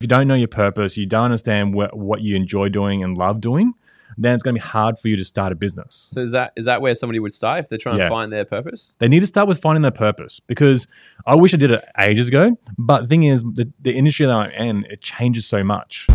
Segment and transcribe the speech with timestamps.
[0.00, 3.40] you don't know your purpose, you don't understand what, what you enjoy doing and love
[3.40, 3.72] doing,
[4.18, 6.10] then it's going to be hard for you to start a business.
[6.12, 8.04] So is that is that where somebody would start if they're trying Yeah.
[8.04, 8.94] to find their purpose?
[8.98, 10.86] They need to start with finding their purpose because
[11.26, 12.58] I wish I did it ages ago.
[12.76, 16.06] But the thing is, the, the industry that I'm in, it changes so much.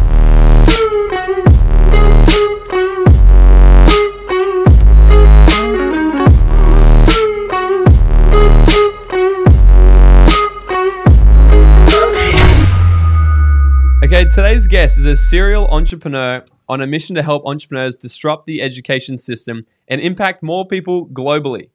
[14.22, 18.62] Okay, today's guest is a serial entrepreneur on a mission to help entrepreneurs disrupt the
[18.62, 21.70] education system and impact more people globally.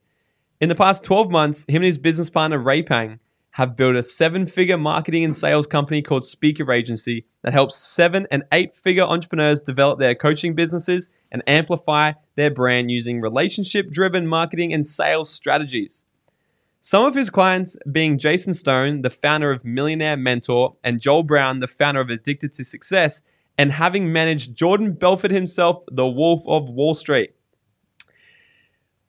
[0.61, 3.19] In the past 12 months, him and his business partner Ray Pang
[3.51, 8.45] have built a seven-figure marketing and sales company called Speaker Agency that helps seven and
[8.53, 15.31] eight-figure entrepreneurs develop their coaching businesses and amplify their brand using relationship-driven marketing and sales
[15.31, 16.05] strategies.
[16.87, 21.59] Some of his clients being Jason Stone, the founder of Millionaire Mentor, and Joel Brown,
[21.59, 23.25] the founder of Addicted to Success,
[23.59, 27.35] and having managed Jordan Belfort himself, the Wolf of Wall Street.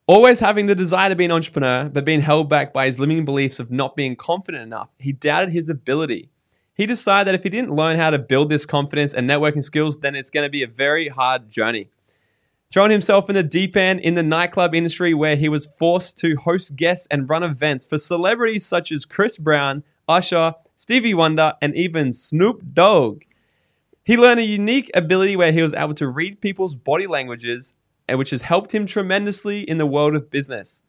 [0.08, 3.26] Always having the desire to be an entrepreneur, but being held back by his limiting
[3.26, 6.32] beliefs of not being confident enough, he doubted his ability.
[6.74, 10.00] He decided that if he didn't learn how to build this confidence and networking skills,
[10.00, 11.92] then it's going to be a very hard journey
[12.72, 16.36] thrown himself in the deep end in the nightclub industry where he was forced to
[16.36, 21.76] host guests and run events for celebrities such as Chris Brown, Usher, Stevie Wonder, and
[21.76, 23.24] even Snoop Dogg.
[24.04, 27.74] He learned a unique ability where he was able to read people's body languages,
[28.08, 30.84] and which has helped him tremendously in the world of business.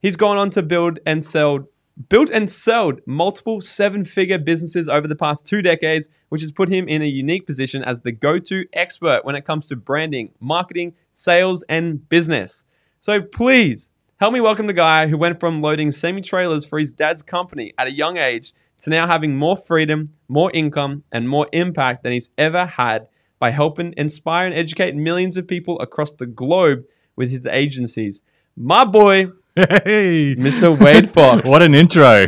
[0.00, 1.68] He's gone on to build and sell
[2.08, 6.86] built and sold multiple seven-figure businesses over the past two decades, which has put him
[6.88, 11.64] in a unique position as the go-to expert when it comes to branding, marketing, sales,
[11.68, 12.66] and business.
[13.00, 17.22] So please help me welcome the guy who went from loading semi-trailers for his dad's
[17.22, 22.02] company at a young age to now having more freedom, more income, and more impact
[22.02, 26.84] than he's ever had by helping inspire and educate millions of people across the globe
[27.16, 28.20] with his agencies.
[28.54, 30.78] My boy, Hey, Mr.
[30.78, 31.48] Wade Foxx.
[31.48, 32.26] what an intro!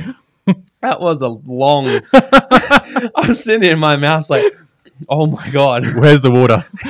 [0.81, 1.87] That was a long.
[2.15, 4.44] I was sitting in my mouth like,
[5.09, 6.65] oh my god, Where's the water?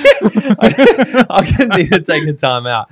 [1.30, 2.90] I'm gonna need to take the time out.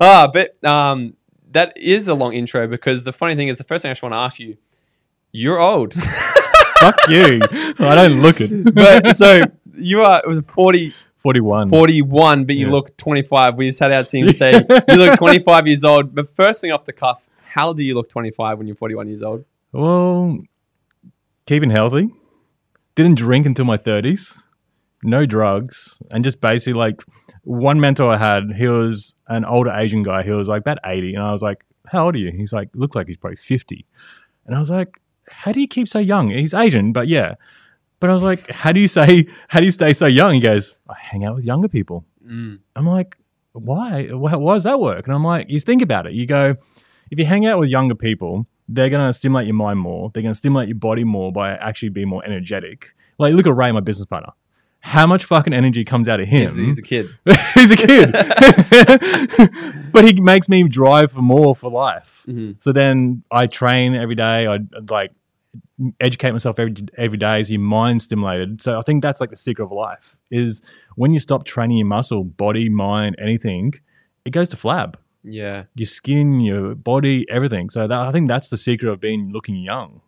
[0.00, 1.14] Ah, but um,
[1.50, 4.02] that is a long intro because the funny thing is, the first thing I just
[4.02, 4.56] want to ask you,
[5.32, 5.94] you're old,
[6.80, 7.40] Fuck you!
[7.80, 8.74] I don't look it.
[8.74, 9.42] but so
[9.76, 10.20] you are.
[10.24, 11.68] It was 40, Forty-one.
[11.68, 12.72] 41, but you Yeah.
[12.72, 13.56] look 25.
[13.56, 14.52] We just had our team say
[14.88, 16.14] you look 25 years old.
[16.14, 19.22] But first thing off the cuff, how do you look 25 when you're 41 years
[19.22, 19.44] old?
[19.72, 20.38] Well,
[21.46, 22.10] keeping healthy.
[22.94, 24.34] Didn't drink until my thirties.
[25.02, 27.02] No drugs, and just basically like
[27.44, 28.52] one mentor I had.
[28.56, 30.22] He was an older Asian guy.
[30.22, 32.68] He was like about eighty, and I was like, "How old are you?" He's like,
[32.74, 33.86] "Looked like he's probably 50.
[34.46, 37.34] And I was like, "How do you keep so young?" He's Asian, but yeah.
[38.00, 39.28] But I was like, "How do you say?
[39.48, 42.58] How do you stay so young?" He goes, "I hang out with younger people." Mm.
[42.76, 43.16] I'm like,
[43.52, 44.08] why?
[44.10, 45.06] Why, why does that work?
[45.06, 46.12] And I'm like, you think about it.
[46.12, 46.56] You go,
[47.10, 50.10] if you hang out with younger people, they're going to stimulate your mind more.
[50.12, 52.92] They're going to stimulate your body more by actually being more energetic.
[53.18, 54.32] Like, look at Ray, my business partner.
[54.80, 56.50] How much fucking energy comes out of him?
[56.50, 57.10] He's, he's a kid.
[57.54, 58.12] He's a kid.
[59.92, 62.22] but he makes me drive for more for life.
[62.26, 62.62] Mhm.
[62.62, 64.46] So then I train every day.
[64.46, 64.58] I
[64.88, 65.12] like
[66.00, 68.62] educate myself every every day as your mind stimulated.
[68.62, 70.62] So I think that's like the secret of life is
[70.96, 73.74] when you stop training your muscle, body, mind, anything,
[74.24, 74.94] it goes to flab.
[75.24, 75.64] Yeah.
[75.74, 77.70] Your skin, your body, everything.
[77.70, 80.00] So that, I think that's the secret of being looking young.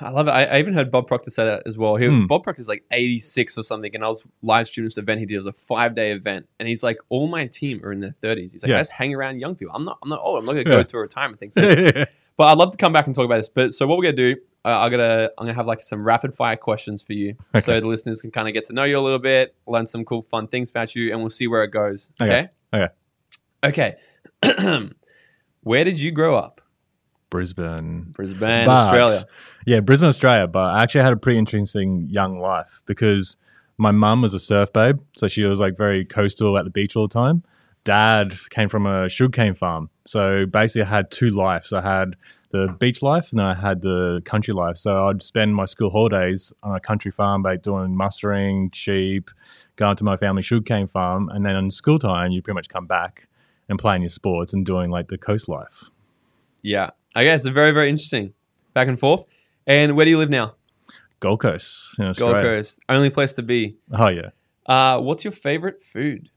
[0.00, 0.32] I love it.
[0.32, 1.96] I, I even heard Bob Proctor say that as well.
[1.96, 2.26] He, Hmm.
[2.26, 5.34] Bob Proctor's like 86 or something, and I was live streaming this event he did.
[5.34, 8.14] It was a five day event, and he's like, all my team are in their
[8.22, 8.52] 30s.
[8.52, 8.76] He's like, Yeah.
[8.76, 9.74] I just hang around young people.
[9.74, 9.98] I'm not.
[10.02, 10.38] I'm not old.
[10.38, 11.50] I'm not gonna go to a retirement thing.
[11.52, 12.04] So,
[12.38, 13.48] but I'd love to come back and talk about this.
[13.50, 14.36] But so what we're gonna do?
[14.64, 17.86] Uh, I'm gonna I'm gonna have like some rapid fire questions for you, so the
[17.86, 20.48] listeners can kind of get to know you a little bit, learn some cool fun
[20.48, 22.10] things about you, and we'll see where it goes.
[22.22, 22.48] Okay.
[22.72, 22.88] Okay.
[23.64, 23.96] Okay.
[25.62, 26.61] where did you grow up?
[27.32, 28.08] Brisbane.
[28.12, 29.24] Brisbane, But- Australia.
[29.66, 30.46] Yeah, Brisbane, Australia.
[30.46, 33.38] But I actually had a pretty interesting young life because
[33.78, 35.00] my mum was a surf babe.
[35.16, 37.42] So she was like very coastal at the beach all the time.
[37.84, 39.88] Dad came from a sugarcane farm.
[40.04, 41.72] So basically, I had two lives.
[41.72, 42.16] I had
[42.50, 44.76] the beach life and then I had the country life.
[44.76, 49.30] So I'd spend my school holidays on a country farm, like doing mustering, sheep,
[49.76, 51.30] going to my family sugarcane farm.
[51.30, 53.26] And then on school time, you pretty much come back
[53.70, 55.88] and playing your sports and doing like the coast life.
[56.60, 56.90] Yeah.
[57.14, 58.32] Okay, so very, very interesting.
[58.74, 59.26] Back and forth.
[59.66, 60.54] And where do you live now?
[61.20, 62.80] Gold Coast in Gold Coast.
[62.88, 63.76] Only place to be.
[63.96, 64.30] Oh, yeah.
[64.66, 66.30] Uh, what's your favorite food?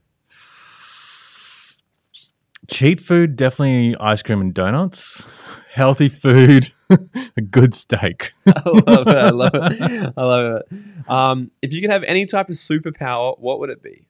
[2.70, 5.24] Cheat food, definitely ice cream and donuts.
[5.72, 8.34] Healthy food, a good steak.
[8.48, 9.16] I love it.
[9.16, 10.14] I love it.
[10.18, 11.10] I love it.
[11.10, 14.08] Um, if you could have any type of superpower, what would it be?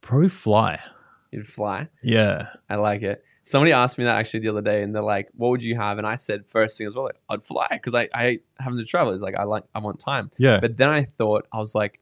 [0.00, 0.80] Probably fly.
[1.30, 1.88] You'd fly.
[2.02, 2.48] Yeah.
[2.68, 3.22] I like it.
[3.42, 5.98] Somebody asked me that actually the other day, and they're like, "What would you have?"
[5.98, 8.78] And I said, first thing as well, like, I'd fly because I, I hate having
[8.78, 9.12] to travel.
[9.12, 10.30] It's like I like I want time.
[10.36, 10.58] Yeah.
[10.60, 12.00] But then I thought I was like,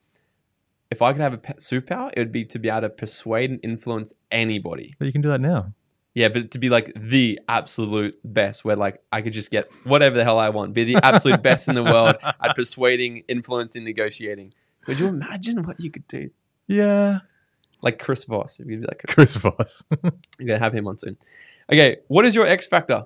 [0.91, 3.51] if I could have a pe- superpower, it would be to be able to persuade
[3.51, 4.97] and influence anybody.
[4.99, 5.73] But you can do that now.
[6.15, 10.17] Yeah, but to be like the absolute best, where like I could just get whatever
[10.17, 14.53] the hell I want, be the absolute best in the world at persuading, influencing, negotiating.
[14.85, 16.31] Could you imagine what you could do?
[16.67, 17.21] Yeah.
[17.81, 19.83] Like Chris Voss, if you'd be like Chris, Chris Voss.
[20.39, 21.17] you're gonna have him on soon.
[21.71, 23.05] Okay, what is your X factor?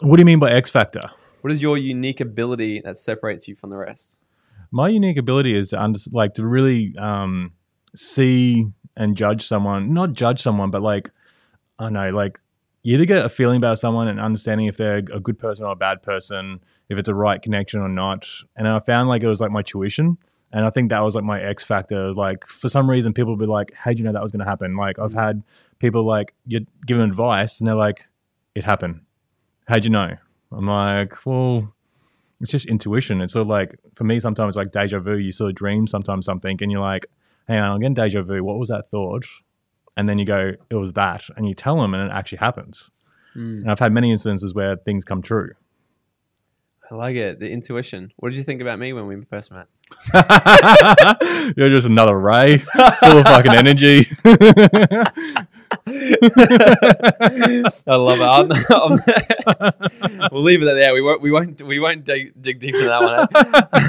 [0.00, 1.00] what do you mean by X Factor?
[1.40, 4.18] What is your unique ability that separates you from the rest?
[4.70, 7.52] My unique ability is to under, like to really um,
[7.94, 9.92] see and judge someone.
[9.92, 11.10] Not judge someone, but like
[11.78, 12.38] I don't know, like
[12.82, 15.72] you either get a feeling about someone and understanding if they're a good person or
[15.72, 18.26] a bad person, if it's a right connection or not.
[18.56, 20.18] And I found like it was like my tuition.
[20.52, 22.12] And I think that was like my X factor.
[22.12, 24.48] Like for some reason, people would be like, "How'd you know that was going to
[24.48, 25.42] happen?" Like I've had
[25.78, 28.04] people like you give them advice, and they're like,
[28.54, 29.02] "It happened."
[29.66, 30.16] How'd you know?
[30.50, 31.74] I'm like, well,
[32.40, 33.20] it's just intuition.
[33.20, 35.16] It's sort of like for me, sometimes like deja vu.
[35.18, 37.06] You sort of dream sometimes something, and you're like,
[37.46, 38.42] "Hang on, I'm getting deja vu.
[38.42, 39.26] What was that thought?"
[39.98, 42.90] And then you go, "It was that," and you tell them, and it actually happens.
[43.36, 45.50] Mm, And I've had many instances where things come true.
[46.90, 47.38] I like it.
[47.38, 48.12] The intuition.
[48.16, 49.66] What did you think about me when we first met?
[51.56, 54.08] You're just another ray, full of fucking energy.
[55.86, 57.62] I
[57.96, 58.22] love it.
[58.22, 58.98] I'll- I'll-
[60.32, 60.94] we'll leave it there.
[60.94, 61.22] We won't.
[61.22, 61.62] We won't.
[61.62, 63.28] We won't dig, dig deep into that one.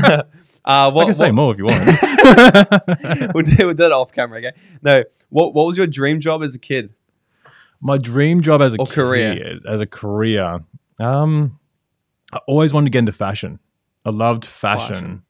[0.06, 0.22] eh?
[0.66, 3.34] uh, what, I can say what- more if you want.
[3.34, 4.40] we'll, do, we'll do it off camera.
[4.40, 4.52] Okay.
[4.82, 5.04] No.
[5.30, 6.94] What What was your dream job as a kid?
[7.82, 9.60] My dream job as a Or career.
[9.68, 10.60] as a career,
[11.00, 11.60] um,
[12.34, 13.60] I always wanted to get into fashion.
[14.06, 14.94] I loved fashion.
[14.96, 15.24] Fashion.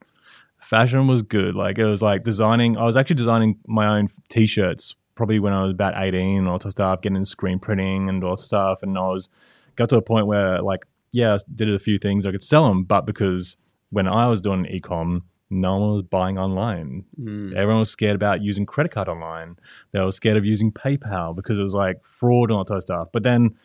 [0.70, 1.08] Fashion.
[1.08, 1.56] was good.
[1.56, 2.78] Like it was like designing.
[2.78, 6.60] I was actually designing my own t-shirts probably when I was about eighteen and all
[6.60, 8.80] that stuff, getting into screen printing and all that stuff.
[8.84, 9.30] And I was
[9.76, 12.68] got to a point where like yeah, I did a few things I could sell
[12.68, 13.58] them, but because
[13.90, 17.04] when I was doing ecom, no one was buying online.
[17.20, 17.56] Mm.
[17.56, 19.56] Everyone was scared about using credit card online.
[19.92, 23.08] They were scared of using PayPal because it was like fraud and all that stuff.
[23.12, 23.56] But then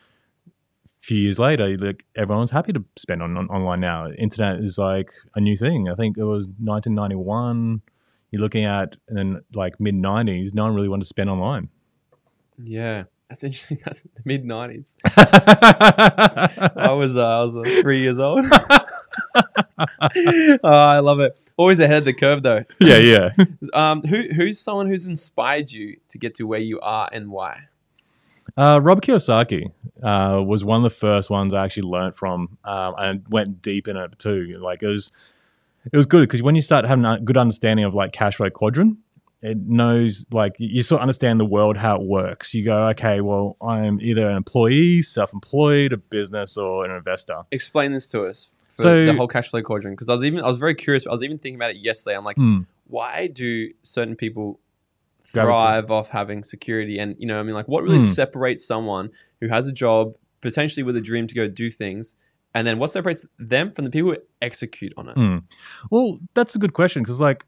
[1.05, 4.11] few years later, like everyone's happy to spend on, on online now.
[4.11, 5.89] Internet is like a new thing.
[5.89, 7.83] I think it was 1991.
[8.31, 10.55] You're looking at and then like mid 90s.
[10.55, 11.69] No one really wanted to spend online.
[12.59, 13.05] Yeah.
[13.29, 13.81] That's interesting.
[13.85, 14.97] That's the mid nineties.
[15.17, 18.45] I was uh, I was uh, three years old.
[18.53, 21.35] oh, I love it.
[21.57, 22.65] Always ahead of the curve though.
[22.81, 23.31] yeah, yeah.
[23.73, 27.61] Um, who who's someone who's inspired you to get to where you are and why?
[28.57, 29.71] Uh, Rob Kiyosaki
[30.03, 33.89] uh, was one of the first ones I actually learned from, um, and went deep
[33.89, 34.59] in it too.
[34.61, 35.11] Like it was,
[35.93, 38.51] it was good because when you start having a good understanding of like cash flow
[38.51, 38.97] quadrant,
[39.43, 42.55] it knows like you sort of understand the world how it works.
[42.55, 47.41] You go, okay, well, I'm either an employee, self-employed, a business, or an investor.
[47.51, 50.41] Explain this to us for So- the whole cash flow quadrant because I was even
[50.41, 51.07] I was very curious.
[51.07, 52.17] I was even thinking about it yesterday.
[52.17, 52.61] I'm like, Hmm.
[52.87, 54.61] why do certain people
[55.27, 56.99] Thrive off having security?
[56.99, 58.05] And you know, I mean, like, what really Hmm.
[58.05, 59.11] separates someone
[59.41, 62.17] who has a job, potentially with a dream to go do things,
[62.55, 65.15] and then what separates them from the people who execute on it?
[65.15, 65.39] Hmm.
[65.91, 67.45] Well, that's a good question because, like,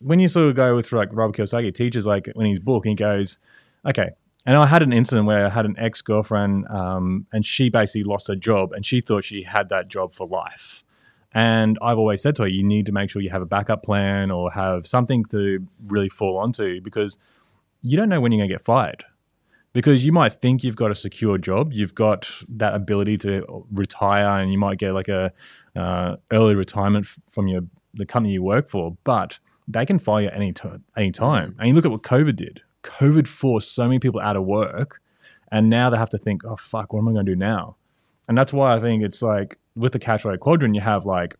[0.00, 2.94] when you sort of go with like Robert Kiyosaki teaches, like, when his book, he
[2.94, 3.38] goes,
[3.86, 4.10] okay.
[4.46, 8.04] And I had an incident where I had an ex girlfriend, um, and she basically
[8.04, 10.84] lost her job, and she thought she had that job for life.
[11.32, 13.82] And I've always said to her, you need to make sure you have a backup
[13.82, 17.18] plan or have something to really fall onto because
[17.82, 19.04] you don't know when you're going to get fired.
[19.74, 24.40] Because you might think you've got a secure job, you've got that ability to retire,
[24.40, 25.30] and you might get like a
[25.76, 27.60] uh, early retirement from your
[27.94, 30.84] the company you work for, but they can fire you any time.
[30.96, 31.54] Any time.
[31.58, 32.62] And you look at what COVID did.
[32.82, 35.00] COVID forced so many people out of work,
[35.52, 37.76] and now they have to think, oh fuck, what am I going to do now?
[38.26, 41.36] And that's why I think it's like with the cash flow quadrant, you have like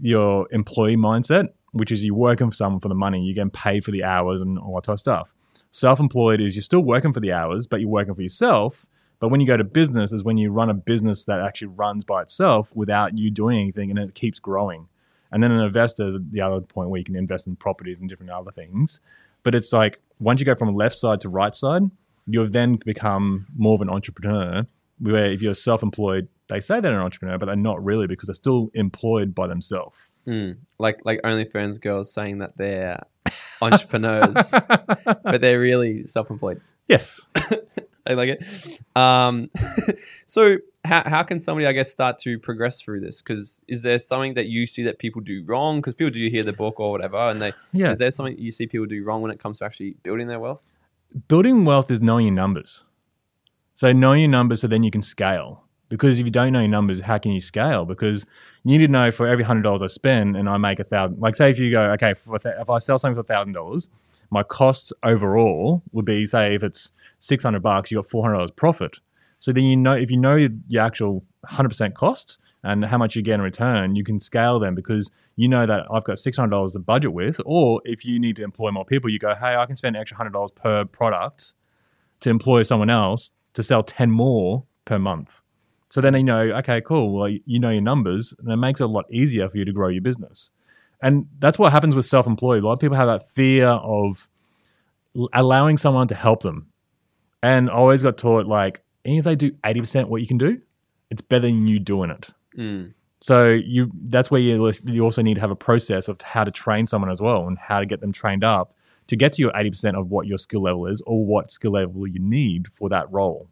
[0.00, 3.84] your employee mindset, which is you're working for someone for the money, you're getting paid
[3.84, 5.28] for the hours and all that type of stuff.
[5.70, 8.86] Self-employed is you're still working for the hours, but you're working for yourself.
[9.20, 12.04] But when you go to business, is when you run a business that actually runs
[12.04, 14.88] by itself without you doing anything, and it keeps growing.
[15.30, 18.08] And then an investor is the other point where you can invest in properties and
[18.08, 19.00] different other things.
[19.42, 21.82] But it's like once you go from left side to right side,
[22.26, 24.66] you've then become more of an entrepreneur.
[25.00, 28.34] Where if you're self-employed, they say they're an entrepreneur, but they're not really because they're
[28.34, 30.10] still employed by themselves.
[30.26, 30.56] Mm.
[30.78, 33.00] Like like OnlyFans girls saying that they're
[33.62, 34.52] entrepreneurs,
[35.04, 36.60] but they're really self-employed.
[36.88, 37.20] Yes.
[38.06, 38.80] I like it.
[38.96, 39.50] Um,
[40.26, 43.20] so how, how can somebody, I guess, start to progress through this?
[43.20, 45.80] Because is there something that you see that people do wrong?
[45.82, 47.90] Because people do hear the book or whatever, and they Yeah.
[47.92, 50.40] is there something you see people do wrong when it comes to actually building their
[50.40, 50.60] wealth?
[51.26, 52.84] building wealth is knowing your numbers.
[53.78, 55.62] So knowing your numbers, so then you can scale.
[55.88, 57.84] Because if you don't know your numbers, how can you scale?
[57.84, 58.26] Because
[58.64, 61.20] you need to know for every hundred dollars I spend and I make a thousand.
[61.20, 63.88] Like say if you go, okay, if I sell something for thousand dollars,
[64.30, 68.38] my costs overall would be say if it's six hundred bucks, you got four hundred
[68.38, 68.98] dollars profit.
[69.38, 73.14] So then you know if you know your actual hundred percent cost and how much
[73.14, 76.36] you get in return, you can scale them because you know that I've got six
[76.36, 77.40] hundred dollars to budget with.
[77.46, 80.00] Or if you need to employ more people, you go, hey, I can spend an
[80.00, 81.54] extra hundred dollars per product
[82.18, 85.42] to employ someone else to sell ten more per month.
[85.90, 87.12] So then you know, okay, cool.
[87.12, 89.72] Well, you know your numbers, and it makes it a lot easier for you to
[89.72, 90.52] grow your business.
[91.02, 92.62] And that's what happens with self-employed.
[92.62, 94.28] A lot of people have that fear of
[95.32, 96.68] allowing someone to help them.
[97.42, 100.38] And I always got taught like, even if they do eighty percent what you can
[100.38, 100.60] do,
[101.10, 102.28] it's better than you doing it.
[102.56, 102.94] Mm.
[103.20, 106.52] So you that's where you you also need to have a process of how to
[106.52, 108.74] train someone as well and how to get them trained up
[109.08, 112.06] to get to your 80% of what your skill level is or what skill level
[112.06, 113.48] you need for that role.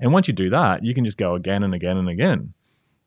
[0.00, 2.52] And once you do that, you can just go again and again and again.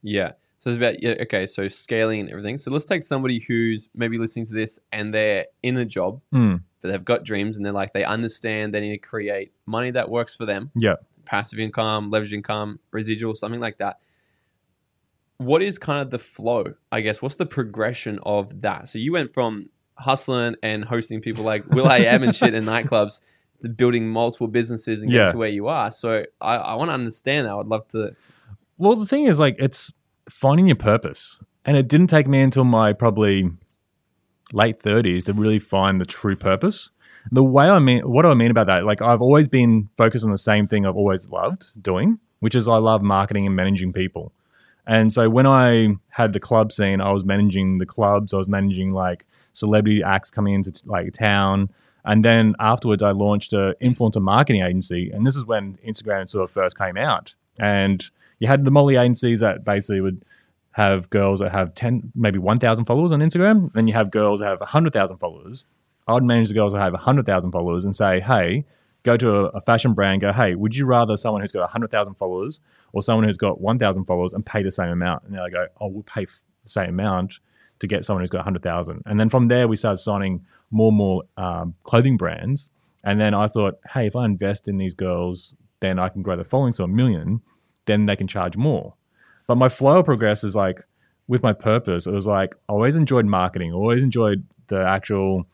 [0.01, 0.31] Yeah.
[0.59, 2.57] So it's about yeah, okay, so scaling and everything.
[2.57, 6.61] So let's take somebody who's maybe listening to this and they're in a job, Mm,
[6.81, 10.09] but they've got dreams and they're like they understand they need to create money that
[10.09, 10.71] works for them.
[10.75, 10.95] yeah.
[11.25, 13.99] passive income, leverage income, residual, something like that.
[15.37, 16.73] What is kind of the flow?
[16.91, 18.87] I guess what's the progression of that?
[18.87, 22.65] So you went from hustling and hosting people like Will I Am and shit in
[22.65, 23.21] nightclubs
[23.75, 25.19] building multiple businesses and Yeah.
[25.19, 25.89] getting to where you are.
[25.91, 27.51] So I, I want to understand that.
[27.51, 28.15] I would love to.
[28.77, 29.91] Well, the thing is, like, it's
[30.29, 31.39] finding your purpose.
[31.65, 33.49] And it didn't take me until my probably
[34.53, 36.89] late 30s to really find the true purpose.
[37.31, 38.85] The way I mean, what do I mean about that?
[38.85, 42.67] Like, I've always been focused on the same thing I've always loved doing, which is
[42.67, 44.31] I love marketing and managing people.
[44.85, 48.47] And so when I had the club scene, I was managing the clubs, I was
[48.47, 49.25] managing like
[49.57, 51.69] celebrity acts coming into t- like town.
[52.05, 55.09] And then afterwards, I launched an influencer marketing agency.
[55.11, 57.33] And this is when Instagram sort of first came out.
[57.59, 58.07] And
[58.39, 60.23] you had the Molly agencies that basically would
[60.71, 63.73] have girls that have 10, maybe 1,000 followers on Instagram.
[63.73, 65.65] Then you have girls that have 100,000 followers.
[66.07, 68.63] I'd manage the girls that have 100,000 followers and say, hey,
[69.03, 72.13] go to a, a fashion brand, go, hey, would you rather someone who's got 100,000
[72.13, 72.61] followers
[72.93, 75.23] or someone who's got 1,000 followers and pay the same amount?
[75.23, 77.39] And they go, oh, we'll pay the same amount
[77.79, 79.03] to get someone who's got 100,000.
[79.05, 82.69] And then from there, we started signing more and more um, clothing brands.
[83.03, 86.35] And then I thought, hey, if I invest in these girls, then I can grow
[86.35, 87.41] the following to a million,
[87.85, 88.93] then they can charge more.
[89.47, 90.81] But my flow progress is like
[91.27, 95.45] with my purpose, it was like I always enjoyed marketing, always enjoyed the actual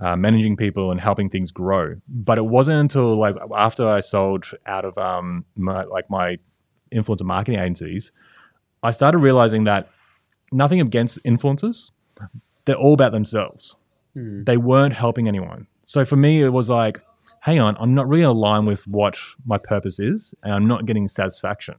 [0.00, 1.96] uh, managing people and helping things grow.
[2.08, 6.38] But it wasn't until like after I sold out of um, my, like my
[6.94, 8.12] influencer marketing agencies,
[8.82, 9.88] I started realizing that
[10.52, 11.90] nothing against influencers,
[12.64, 13.76] they're all about themselves.
[14.14, 14.44] Hmm.
[14.44, 15.66] They weren't helping anyone.
[15.82, 17.00] So for me, it was like,
[17.40, 19.16] hang on, I'm not really aligned with what
[19.46, 21.74] my purpose is, and I'm not getting satisfaction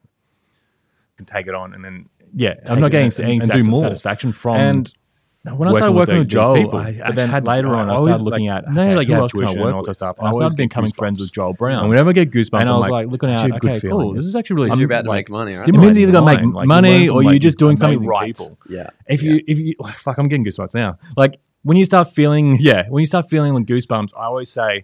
[1.18, 3.82] to take it on and then yeah, I'm not getting and- any and do more.
[3.82, 4.94] satisfaction from And
[5.44, 6.78] when I started working with, these Joel, people.
[6.78, 9.08] I, but then had later on, I, always, started looking like, at no, okay, like
[9.08, 9.88] who you have else can I tuition and work all with?
[9.88, 10.18] that stuff.
[10.20, 10.96] And I I started becoming goosebumps.
[10.96, 11.80] friends with Joel Brown.
[11.80, 13.70] And whenever I get goosebumps, and I was like looking it's at actually a good
[13.72, 14.06] okay, feeling.
[14.06, 14.14] cool.
[14.14, 15.68] This is actually really Because you're about to like, make money, right?
[15.68, 16.56] It means stimulating either gonna make.
[16.56, 18.28] Like, money learn or you're just doing something amazing right.
[18.28, 18.60] people.
[18.70, 18.92] Yeah.
[19.08, 21.00] If you if you like, fuck, I'm getting goosebumps now.
[21.18, 24.84] Like when you start feeling yeah, when you start feeling like goosebumps, I always say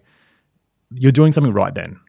[0.92, 2.00] you're doing something right then.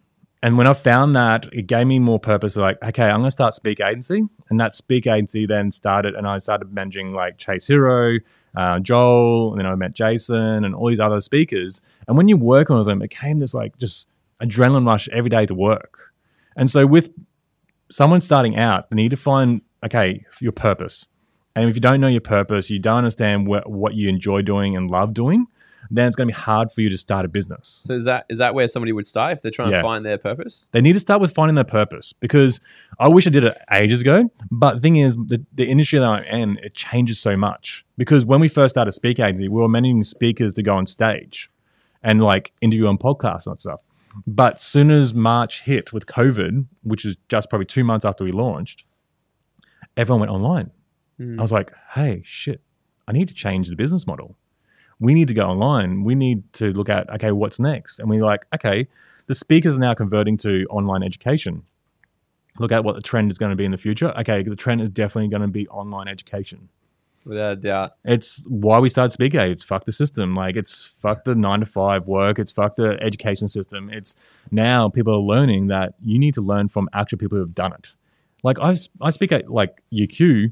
[0.42, 2.56] And when I found that, it gave me more purpose.
[2.56, 6.26] Like, okay, I'm going to start Speak Agency, and that Speak Agency then started, and
[6.26, 8.20] I started managing like Chase Hero,
[8.56, 11.82] uh, Joel, and then I met Jason and all these other speakers.
[12.08, 14.08] And when you're working with them, it came this like just
[14.42, 16.14] adrenaline rush every day to work.
[16.56, 17.12] And so with
[17.92, 21.06] someone starting out, they need to find okay your purpose.
[21.56, 24.78] And if you don't know your purpose, you don't understand what, what you enjoy doing
[24.78, 25.48] and love doing,
[25.92, 27.82] then it's going to be hard for you to start a business.
[27.86, 29.78] So is that is that where somebody would start if they're trying Yeah.
[29.78, 30.70] to find their purpose?
[30.72, 32.60] They need to start with finding their purpose because
[33.00, 34.30] I wish I did it ages ago.
[34.52, 37.86] But the thing is, the, the industry that I'm in, it changes so much.
[37.98, 41.50] Because when we first started Speak Agency, we were managing speakers to go on stage
[42.04, 43.80] and like interview on podcasts and stuff.
[44.26, 48.32] But soon as March hit with COVID, which is just probably two months after we
[48.32, 48.84] launched,
[49.98, 50.72] everyone went online.
[51.18, 51.40] Hmm.
[51.40, 52.62] I was like, hey, shit,
[53.08, 54.36] I need to change the business model.
[55.00, 56.04] We need to go online.
[56.04, 58.00] We need to look at, okay, what's next?
[58.00, 58.88] And we're like, okay,
[59.28, 61.64] the speakers are now converting to online education.
[62.58, 64.14] Look at what the trend is going to be in the future.
[64.20, 66.68] Okay, the trend is definitely going to be online education.
[67.26, 67.92] without a doubt.
[68.04, 69.34] It's why we started Speak.
[69.36, 70.36] It's fuck the system.
[70.36, 72.40] Like it's fuck the nine to five work.
[72.40, 73.90] It's fuck the education system.
[73.90, 74.16] It's
[74.52, 77.72] now people are learning that you need to learn from actual people who have done
[77.74, 77.92] it.
[78.44, 80.52] Like I, I speak at like UQ,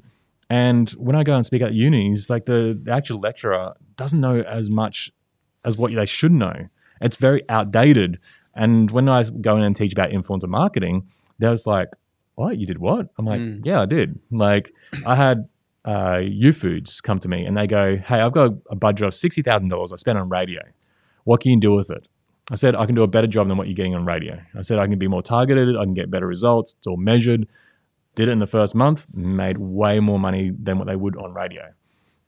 [0.49, 4.39] and when I go and speak at unis, like the, the actual lecturer doesn't know
[4.41, 5.11] as much
[5.65, 6.67] as what they should know.
[7.01, 8.19] It's very outdated.
[8.55, 11.07] And when I go in and teach about influencer marketing,
[11.39, 11.89] they was like,
[12.35, 12.57] "What?
[12.57, 13.61] You did what?" I'm like, Mm.
[13.65, 14.73] "Yeah, I did." Like
[15.05, 15.47] I had
[15.85, 19.13] uh, U Foods come to me and they go, "Hey, I've got a budget of
[19.13, 20.61] sixty thousand dollars I spent on radio.
[21.25, 22.07] What can you do with it?"
[22.49, 24.61] I said, "I can do a better job than what you're getting on radio." I
[24.61, 25.75] said, "I can be more targeted.
[25.77, 26.73] I can get better results.
[26.77, 27.47] It's all measured."
[28.17, 31.35] Did it in the first month, made way more money than what they would on
[31.35, 31.71] radio.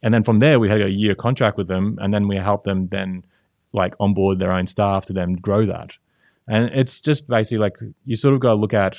[0.03, 2.65] And then from there, we had a year contract with them, and then we helped
[2.65, 3.25] them then
[3.74, 5.98] like onboard their own staff to then grow that.
[6.48, 8.98] And it's just basically like you sort of got to look at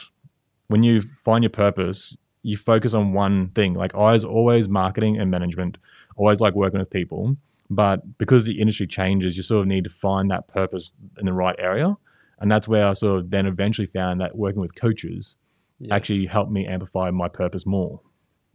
[0.67, 3.75] when you find your purpose, you focus on one thing.
[3.75, 5.79] Like I was always marketing and management,
[6.17, 7.37] always like working with people.
[7.71, 11.33] But because the industry changes, you sort of need to find that purpose in the
[11.33, 11.97] right area.
[12.41, 15.37] And that's where I sort of then eventually found that working with coaches
[15.81, 15.95] Yeah.
[15.95, 18.01] actually helped me amplify my purpose more.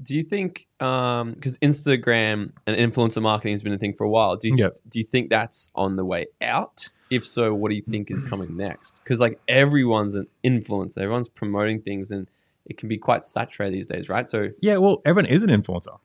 [0.02, 4.10] Do you think um, because Instagram and influencer marketing has been a thing for a
[4.10, 4.36] while?
[4.36, 4.70] Do you Yeah.
[4.90, 6.88] do you think that's on the way out?
[7.10, 9.00] If so, what do you think is coming next?
[9.04, 12.28] Because like everyone's an influencer, everyone's promoting things, and
[12.66, 14.28] it can be quite saturated these days, right?
[14.28, 15.98] So Yeah, well, everyone is an influencer.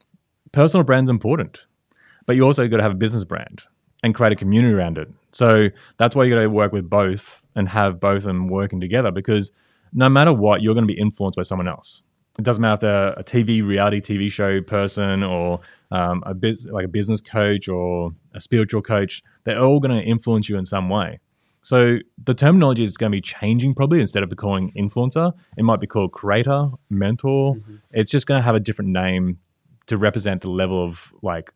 [0.52, 1.60] Personal brand's important,
[2.26, 3.62] but you also got to have a business brand
[4.02, 5.08] and create a community around it.
[5.32, 8.80] So that's why you got to work with both and have both of them working
[8.80, 9.52] together because
[9.92, 12.02] no matter what, you're going to be influenced by someone else.
[12.38, 16.66] It doesn't matter if they're a TV reality TV show person or um, a biz,
[16.70, 19.22] like a business coach or a spiritual coach.
[19.44, 21.18] They're all going to influence you in some way.
[21.62, 25.80] So the terminology is going to be changing probably instead of calling influencer, it might
[25.80, 27.56] be called creator, mentor.
[27.90, 29.38] It's just going to have a different name
[29.86, 31.52] to represent the level of like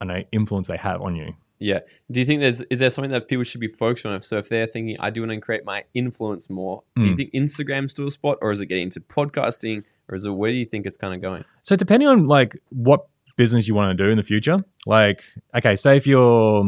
[0.00, 1.34] I know influence they have on you.
[1.60, 4.20] Yeah, do you think there's is there something that people should be focused on?
[4.22, 7.16] So if they're thinking, I do want to create my influence more, do you Mm.
[7.16, 10.50] think Instagram's still a spot, or is it getting into podcasting, or is it where
[10.50, 11.44] do you think it's kind of going?
[11.62, 15.22] So depending on like what business you want to do in the future, like
[15.56, 16.64] okay, say if you're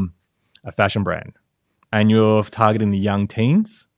[0.64, 1.32] a fashion brand
[1.92, 3.88] and you're targeting the young teens,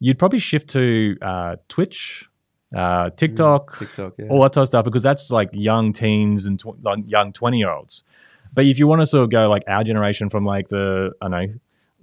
[0.00, 2.28] you'd probably shift to uh, Twitch,
[2.76, 4.26] uh, TikTok, TikTok, yeah.
[4.30, 7.58] all that sort of stuff because that's like young teens and tw- like young 20
[7.58, 8.04] year olds.
[8.52, 11.28] But if you want to sort of go like our generation from like the, I
[11.28, 11.54] don't know,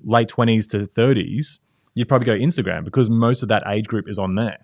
[0.03, 1.59] late 20s to 30s,
[1.93, 4.57] you'd probably go Instagram because most of that age group is on there.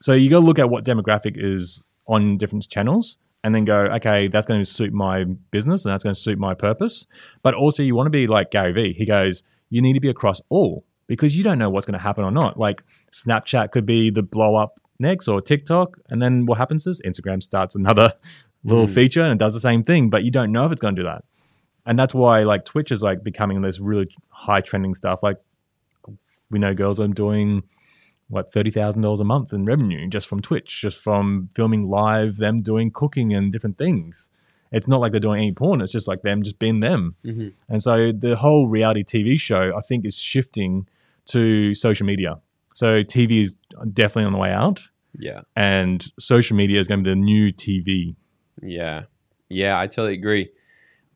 [0.00, 3.74] So you got to look at what demographic is on different channels and then go,
[3.96, 7.06] okay, that's going to suit my business and that's going to suit my purpose.
[7.42, 8.92] But also, you want to be like Gary Vee.
[8.92, 12.02] He goes, you need to be across all because you don't know what's going to
[12.02, 12.58] happen or not.
[12.58, 15.98] Like Snapchat could be the blow up next or TikTok.
[16.08, 18.12] And then what happens is Instagram starts another
[18.64, 18.94] little Mm.
[18.94, 21.02] feature and it does the same thing, but you don't know if it's going to
[21.02, 21.24] do that.
[21.86, 25.20] And that's why like Twitch is like becoming this really high trending stuff.
[25.22, 25.36] Like
[26.50, 27.62] we know girls are doing
[28.28, 32.36] what thirty thousand dollars a month in revenue just from Twitch, just from filming live,
[32.36, 34.28] them doing cooking and different things.
[34.72, 35.80] It's not like they're doing any porn.
[35.80, 37.16] It's just like them just being them.
[37.24, 40.86] hmm And so the whole reality TV show, I think, is shifting
[41.26, 42.38] to social media.
[42.74, 43.54] So TV is
[43.92, 44.80] definitely on the way out,
[45.18, 45.40] Yeah.
[45.56, 48.14] and social media is going to be the new TV.
[48.62, 49.02] Yeah.
[49.48, 50.50] Yeah, I totally agree.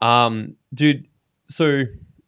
[0.01, 1.07] Um, dude,
[1.47, 1.85] so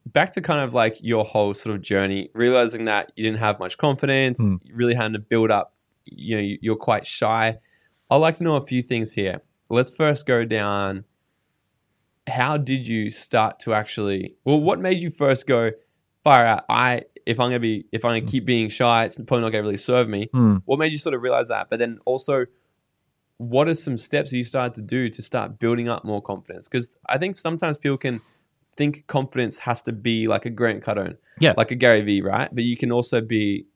[0.06, 3.58] back to kind of like your whole sort of journey, realizing that you didn't have
[3.58, 4.60] much confidence, Mm.
[4.64, 5.74] you really had to build up,
[6.04, 7.58] you know, you- you're quite shy.
[8.10, 9.40] I'd like to know a few things here.
[9.68, 11.04] Let's first go down
[12.28, 15.70] how did you start to actually well what made you first go
[16.24, 19.42] fire out i if i'm gonna be if i'm gonna keep being shy it's probably
[19.42, 20.56] not gonna really serve me Hmm.
[20.64, 22.46] what made you sort of realize that but then also
[23.38, 26.68] what are some steps that you started to do to start building up more confidence?
[26.68, 28.20] Because i think sometimes people can
[28.76, 31.16] think confidence has to be like a grant cardone.
[31.40, 31.54] Yeah.
[31.56, 32.48] like a gary vee right?
[32.54, 33.66] But you can also be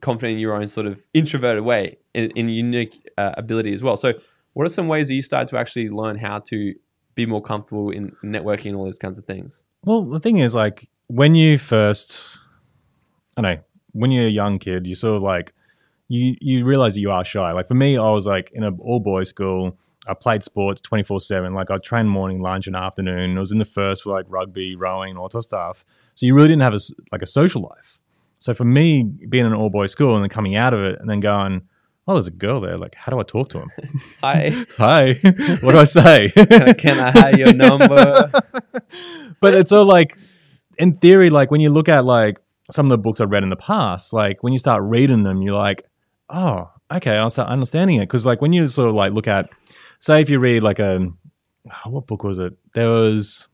[0.00, 3.96] confident in your own sort of introverted way in, in unique uh, ability as well.
[3.96, 4.14] So
[4.54, 6.74] what are some ways that you started to actually learn how to
[7.14, 9.64] be more comfortable in networking and all those kinds of things?
[9.84, 12.24] Well, the thing is, like, when you first,
[13.36, 13.62] I don't know,
[13.92, 15.52] when you're a young kid, you sort of like,
[16.08, 17.52] you you realize that you are shy.
[17.52, 19.76] Like for me, I was like in an all boys school.
[20.06, 21.54] I played sports twenty four seven.
[21.54, 23.36] Like I trained morning, lunch, and afternoon.
[23.36, 25.84] I was in the first for like rugby, rowing, all that of stuff.
[26.14, 27.98] So you really didn't have a like a social life.
[28.38, 31.00] So for me, being in an all boys school and then coming out of it
[31.00, 31.62] and then going,
[32.06, 32.76] oh, there's a girl there.
[32.76, 33.70] Like, how do I talk to him?
[34.20, 35.14] hi Hi,
[35.60, 36.30] what do I say?
[36.30, 38.30] can i have your number
[39.40, 40.18] but it's all like
[40.78, 42.38] in theory like when you look at like
[42.70, 45.40] some of the books i've read in the past like when you start reading them
[45.42, 45.84] you're like
[46.30, 49.48] oh okay i'll start understanding it because like when you sort of like look at
[49.98, 51.06] say if you read like a
[51.86, 52.52] oh, what book was it?
[52.74, 53.48] There was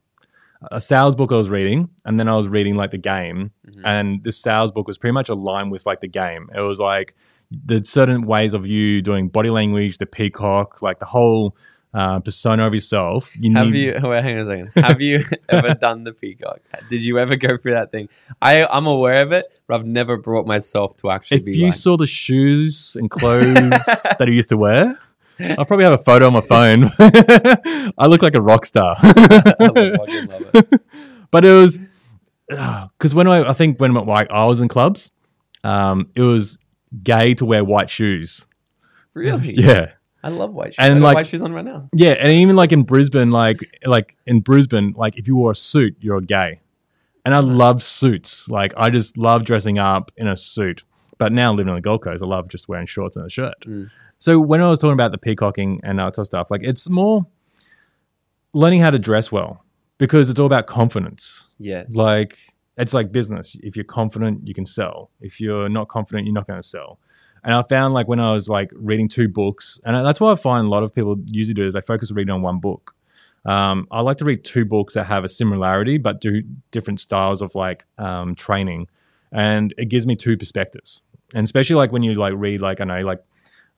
[0.72, 3.83] a sales book I was reading, and then I was reading like the game, Mhm.
[3.85, 6.50] and this sales book was pretty much aligned with like the game.
[6.54, 7.14] It was like
[7.50, 11.56] the certain ways of you doing body language, the peacock, like the whole
[11.92, 13.35] uh, persona of yourself.
[13.38, 13.98] You Have need, you?
[14.09, 14.72] Wait, hang on a second.
[14.85, 16.61] Have you ever done the peacock?
[16.88, 18.09] Did you ever go through that thing?
[18.40, 21.74] I I'm aware of it, but I've never brought myself to actually If you like.
[21.74, 24.98] saw the shoes and clothes that I used to wear,
[25.40, 26.90] I'll probably have a photo on my phone.
[27.98, 28.96] I look like a rock star.
[29.00, 29.76] I love
[30.55, 30.81] it.
[31.31, 31.81] but it was
[32.48, 35.12] because when I, I think when like I was in clubs,
[35.64, 36.59] um, it was
[37.03, 38.46] gay to wear white shoes.
[39.14, 39.55] Really?
[39.55, 40.76] Yeah, I love white shoes.
[40.78, 41.88] And I like- white shoes on right now.
[41.94, 45.54] yeah, and even like in Brisbane, like like in Brisbane, like if you wore a
[45.54, 46.61] suit, you're a gay.
[47.24, 48.48] And I love suits.
[48.48, 50.85] Like I just love dressing up in a suit.
[51.18, 53.54] But now living on the Gold Coast, I love just wearing shorts and a shirt.
[53.66, 53.90] Mm.
[54.18, 56.88] So when I was talking about the peacocking and that sort of stuff, like it's
[56.88, 57.26] more
[58.52, 59.64] learning how to dress well
[59.98, 61.44] because it's all about confidence.
[61.59, 61.94] Yes.
[61.94, 62.38] Like
[62.78, 63.56] it's like business.
[63.62, 65.11] If you're confident, you can sell.
[65.20, 66.98] If you're not confident, you're not going to sell.
[67.44, 70.37] And I found like when I was like reading two books, and that's why I
[70.37, 72.94] find a lot of people usually do is they focus reading on one book.
[73.46, 77.40] Um, I like to read two books that have a similarity but do different styles
[77.40, 78.88] of like um, training,
[79.33, 81.03] and it gives me two perspectives.
[81.35, 83.22] And especially like when you like read like I know like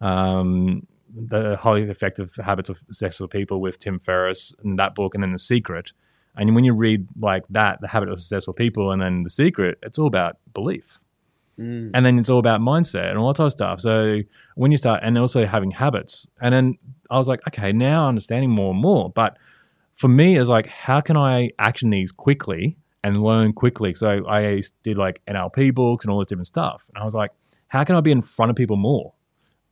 [0.01, 5.23] um, the highly effective habits of successful people with Tim Ferriss and that book, and
[5.23, 5.93] then The Secret.
[6.35, 9.79] And when you read like that, The Habit of Successful People, and then The Secret,
[9.83, 10.99] it's all about belief.
[11.63, 11.91] Mm.
[11.95, 13.81] And then it's all about mindset and all that type of stuff.
[13.81, 14.19] So
[14.57, 16.27] when you start, and also having habits.
[16.41, 16.79] And then
[17.11, 19.11] I was like, okay, now understanding more and more.
[19.11, 19.37] But
[19.95, 23.95] for me, it's like, how can I action these quickly and learn quickly?
[23.95, 26.83] So I did like NLP books and all this different stuff.
[26.95, 27.31] And I was like,
[27.69, 29.15] how can I be in front of people more?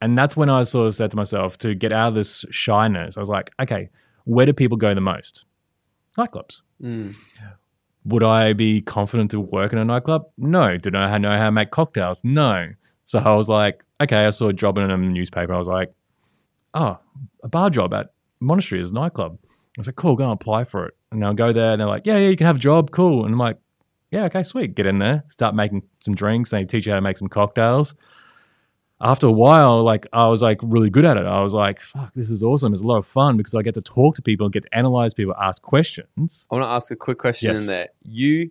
[0.03, 3.16] And that's when I sort of said to myself to get out of this shyness.
[3.16, 3.90] I was like, okay,
[4.24, 5.44] where do people go the most?
[6.16, 6.62] Nightclubs.
[6.83, 7.14] Mm.
[8.04, 10.26] Would I be confident to work in a nightclub?
[10.38, 10.76] No.
[10.76, 12.22] Did I know how to make cocktails?
[12.24, 12.68] No.
[13.04, 15.52] So I was like, okay, I saw a job in a newspaper.
[15.52, 15.92] I was like,
[16.74, 16.98] oh,
[17.42, 19.38] a bar job at Monastery is a nightclub.
[19.42, 20.94] I was like, cool, go and apply for it.
[21.12, 22.90] And I'll go there and they're like, yeah, yeah, you can have a job.
[22.90, 23.24] Cool.
[23.24, 23.58] And I'm like,
[24.10, 24.74] yeah, okay, sweet.
[24.74, 26.50] Get in there, start making some drinks.
[26.50, 27.94] They teach you how to make some cocktails.
[29.02, 31.24] After a while, like I was like really good at it.
[31.24, 32.74] I was like, fuck, this is awesome.
[32.74, 35.14] It's a lot of fun because I get to talk to people, get to analyze
[35.14, 36.46] people, ask questions.
[36.50, 37.60] I want to ask a quick question Yes.
[37.60, 37.88] in there.
[38.02, 38.50] You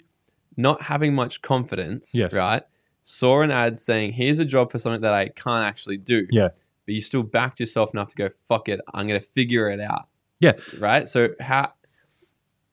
[0.57, 2.33] not having much confidence, Yes.
[2.33, 2.63] right?
[3.03, 6.49] Saw an ad saying, "Here's a job for something that I can't actually do." Yeah.
[6.85, 9.79] But you still backed yourself enough to go, "Fuck it, I'm going to figure it
[9.79, 10.07] out."
[10.39, 10.53] Yeah.
[10.79, 11.07] Right.
[11.07, 11.73] So how?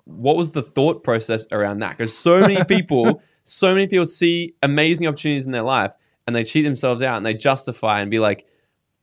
[0.04, 1.96] What was the thought process around that?
[1.98, 5.92] Because so many people, so many people see amazing opportunities in their life
[6.26, 8.46] and they cheat themselves out and they justify and be like,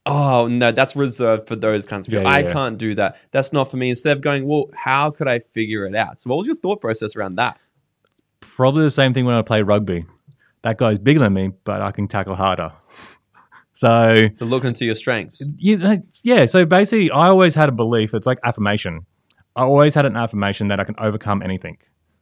[0.05, 2.23] "Oh no, that's reserved for those kinds of people.
[2.23, 2.53] Yeah, yeah, I yeah.
[2.53, 3.17] can't do that.
[3.31, 6.29] That's not for me." Instead of going, "Well, how could I figure it out?" So,
[6.29, 7.57] what was your thought process around that?
[8.41, 10.05] Probably the same thing when I play rugby.
[10.63, 12.71] That guy's bigger than me, but I can tackle harder.
[13.75, 15.41] So To look into your strengths.
[15.57, 16.45] yeah, yeah.
[16.45, 18.13] So basically, I always had a belief.
[18.13, 19.05] It's like affirmation.
[19.55, 21.77] I always had an affirmation that I can overcome anything.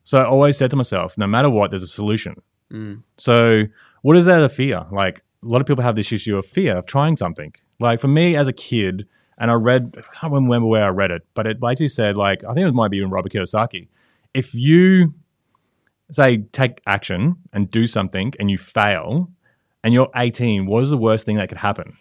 [0.05, 2.41] So I always said to myself, no matter what, there's a solution.
[2.71, 3.03] Mm.
[3.17, 3.63] So
[4.01, 4.85] what is that a fear?
[4.91, 7.53] Like a lot of people have this issue of fear of trying something.
[7.79, 11.09] Like for me as a kid, and I read, I can't remember where I read
[11.11, 13.87] it, but it basically said like I think it might be even Robert Kiyosaki.
[14.33, 15.13] If you
[16.11, 19.29] say take action and do something and you fail,
[19.83, 21.97] and you're 18, what is the worst thing that could happen?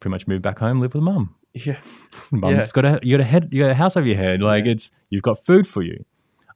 [0.00, 1.34] Pretty much move back home, live with mum.
[1.54, 1.78] Yeah.
[2.30, 4.42] Mum's got a you got a head you got a house over your head.
[4.42, 4.72] Like Yeah.
[4.72, 6.04] it's you've got food for you.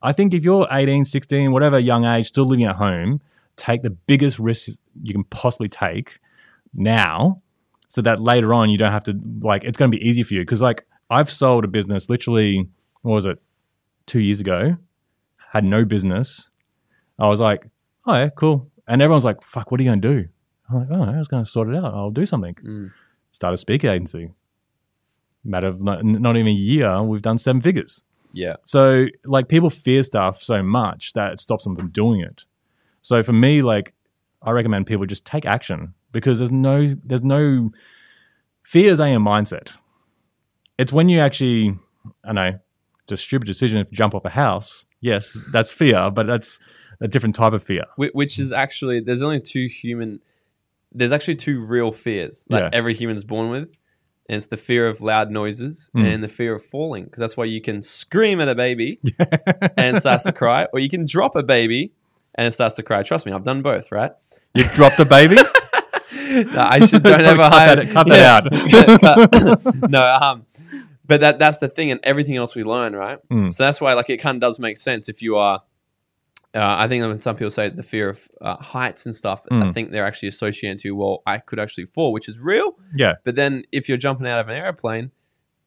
[0.03, 3.19] I think if you're 18, 16, whatever young age, still living at home,
[3.61, 6.17] take the biggest risks you can possibly take
[6.73, 7.41] now,
[7.87, 10.33] so that later on you don't have to like it's going to be easy for
[10.33, 10.41] you.
[10.41, 12.67] Because like I've sold a business literally,
[13.03, 13.37] what was it,
[14.07, 14.77] two years ago,
[15.53, 16.49] had no business.
[17.19, 17.67] I was like,
[18.07, 20.29] oh yeah, cool, and everyone's like, fuck, what are you going to do?
[20.69, 21.93] I'm like, oh, I was going to sort it out.
[21.93, 22.55] I'll do something.
[22.55, 22.91] Mm.
[23.31, 24.31] Start a speaker agency.
[25.43, 28.03] Matter of not, not even a year, we've done seven figures.
[28.33, 28.55] Yeah.
[28.63, 32.45] So like people fear stuff so much that it stops them from doing it.
[33.01, 33.93] So for me, like
[34.41, 37.71] I recommend people just take action because there's no there's no
[38.63, 39.71] fear is a mindset.
[40.77, 41.77] It's when you actually
[42.23, 42.59] I know
[43.03, 44.85] it's a stupid decision if you jump off a house.
[45.01, 46.59] Yes, that's fear, but that's
[47.01, 47.85] a different type of fear.
[47.97, 50.19] Which is actually, there's only two human,
[50.91, 52.69] there's actually two real fears that Yeah.
[52.71, 53.75] every human's born with.
[54.29, 56.03] And it's the fear of loud noises Mm.
[56.05, 57.05] and the fear of falling.
[57.05, 58.99] Because that's why you can scream at a baby
[59.77, 61.91] and starts to cry, or you can drop a baby
[62.35, 63.03] and it starts to cry.
[63.03, 64.11] Trust me, I've done both, right?
[64.53, 65.35] You dropped a baby.
[65.35, 65.43] no,
[66.61, 67.75] I should don't ever Cut hire.
[67.77, 68.97] that- cut that Yeah.
[68.97, 70.45] Cut- no, um,
[71.05, 73.19] but that that's the thing, and everything else we learn, right?
[73.29, 73.53] Mm.
[73.53, 75.61] So that's why, like, it kind of does make sense if you are.
[76.53, 79.55] Uh, I think when some people say the fear of uh, heights and stuff, I
[79.55, 79.73] Mm.
[79.73, 82.77] think they're actually associated to well, I could actually fall, which is real.
[82.93, 83.13] Yeah.
[83.23, 85.11] But then if you're jumping out of an airplane,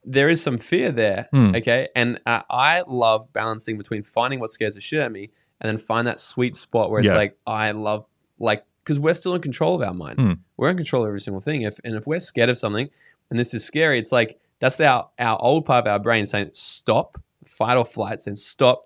[0.04, 1.28] there is some fear there.
[1.32, 1.56] Mm.
[1.56, 1.88] Okay.
[1.96, 5.68] And uh, I love balancing between finding what scares the shit out of me and
[5.68, 7.16] then find that sweet spot where it's Yeah.
[7.16, 8.06] like, I love,
[8.38, 10.18] like, because we're still in control of our mind.
[10.18, 10.38] Mm.
[10.56, 11.62] We're in control of every single thing.
[11.62, 12.90] If And if we're scared of something
[13.30, 16.50] and this is scary, it's like, that's our, our old part of our brain saying,
[16.52, 18.82] stop, fight or flight, saying, stop,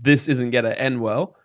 [0.00, 1.36] this isn't going to end well.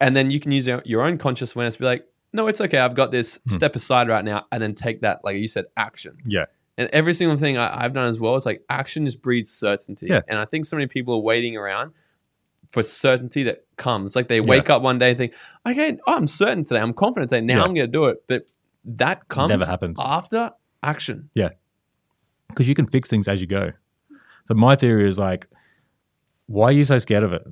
[0.00, 2.60] And then you can use your, your own conscious awareness to be like, no, it's
[2.60, 2.78] okay.
[2.78, 3.38] I've got this.
[3.48, 3.54] Hmm.
[3.54, 6.16] Step aside right now, and then take that, like you said, action.
[6.24, 6.44] Yeah.
[6.78, 10.06] And every single thing I, I've done as well is like action just breeds certainty.
[10.08, 10.20] Yeah.
[10.28, 11.92] And I think so many people are waiting around
[12.72, 14.10] for certainty that comes.
[14.10, 14.46] It's like they Yeah.
[14.46, 15.32] wake up one day and think,
[15.66, 16.80] okay, oh, I'm certain today.
[16.80, 17.44] I'm confident today.
[17.44, 17.62] Now Yeah.
[17.64, 18.22] I'm going to do it.
[18.28, 18.46] But
[18.84, 19.98] that comes Never happens.
[20.00, 20.50] after
[20.82, 21.30] action.
[21.34, 21.50] Yeah.
[22.48, 23.72] Because you can fix things as you go.
[24.46, 25.46] So my theory is like,
[26.46, 27.42] why are you so scared of it?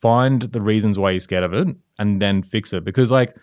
[0.00, 2.84] Find the reasons why you're scared of it, and then fix it.
[2.84, 3.34] Because like,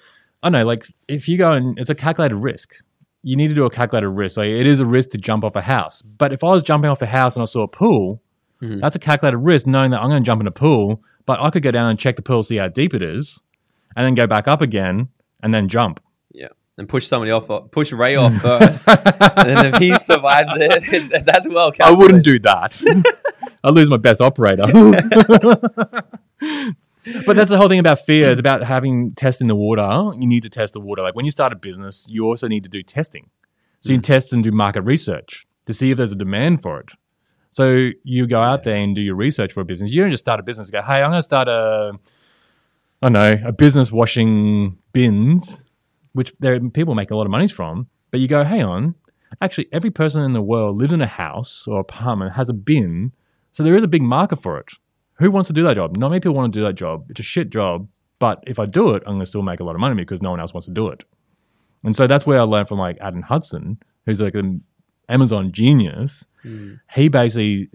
[0.41, 2.73] I don't know, like if you go and it's a calculated risk.
[3.23, 4.37] You need to do a calculated risk.
[4.37, 6.01] Like it is a risk to jump off a house.
[6.03, 8.21] But if I was jumping off a house and I saw a pool,
[8.61, 8.79] Mhm.
[8.81, 11.01] that's a calculated risk, knowing that I'm going to jump in a pool.
[11.25, 13.39] But I could go down and check the pool, see how deep it is,
[13.95, 15.09] and then go back up again
[15.41, 15.99] and then jump.
[16.31, 16.49] Yeah.
[16.77, 18.83] And push somebody off, uh, push Ray off first.
[18.87, 22.81] and then if he survives it, that's well I wouldn't do that.
[23.63, 24.65] I lose my best operator.
[27.25, 28.29] but that's the whole thing about fear.
[28.29, 30.11] It's about having test in the water.
[30.19, 31.01] You need to test the water.
[31.01, 33.29] Like when you start a business, you also need to do testing.
[33.79, 34.03] So you mm.
[34.03, 36.89] test and do market research to see if there's a demand for it.
[37.55, 39.93] So you go out there and do your research for a business.
[39.93, 41.93] You don't just start a business and go, hey, I'm going to start a,
[43.01, 45.63] I don't know, a business washing bins,
[46.11, 47.87] which there people make a lot of money from.
[48.11, 48.93] But you go, hang on,
[49.39, 53.13] actually every person in the world lives in a house or apartment has a bin
[53.53, 54.67] so there is a big market for it.
[55.19, 55.95] Who wants to do that job?
[55.95, 57.05] Not many people want to do that job.
[57.09, 57.87] It's a shit job
[58.19, 60.21] but if i do it i'm going to still make a lot of money because
[60.21, 61.03] no one else wants to do it.
[61.85, 64.61] And so that's where i learned from like adam hudson who's like an
[65.09, 66.79] amazon genius Mm.
[66.93, 67.69] he basically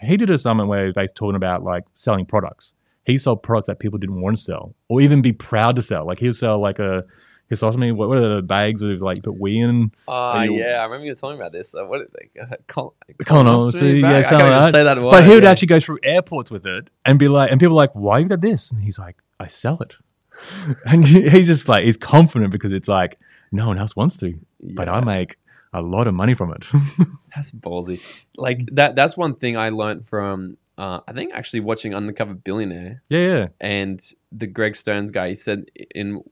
[0.00, 2.72] he did a summit where he was basically talking about like selling products
[3.04, 6.06] he sold products that people didn't want to sell or even be proud to sell
[6.06, 7.04] like he would sell like a
[7.50, 10.44] he sold me what, what are the bags with like put we in Oh, Are
[10.46, 10.76] you- yeah.
[10.80, 11.74] I remember you were talking about this.
[11.74, 14.16] Uh, what did they, uh, col- Colonoscopy, yeah.
[14.16, 15.10] I something can't even like say that word.
[15.10, 15.50] But he would yeah.
[15.50, 18.26] actually go through airports with it and be like, and people are like, why you
[18.26, 18.70] got this?
[18.70, 19.94] And he's like, I sell it.
[20.86, 23.18] And he's just like, he's confident because it's like,
[23.52, 25.04] no one else wants to, but I Yeah.
[25.04, 25.36] make
[25.72, 26.64] a lot of money from it.
[27.34, 28.00] That's ballsy.
[28.36, 28.96] Like that.
[28.96, 30.56] That's one thing I learned from.
[30.76, 33.46] Uh, I think actually watching Undercover Billionaire yeah, yeah.
[33.60, 34.00] and
[34.30, 35.30] the Greg Stearns guy.
[35.30, 36.22] He said in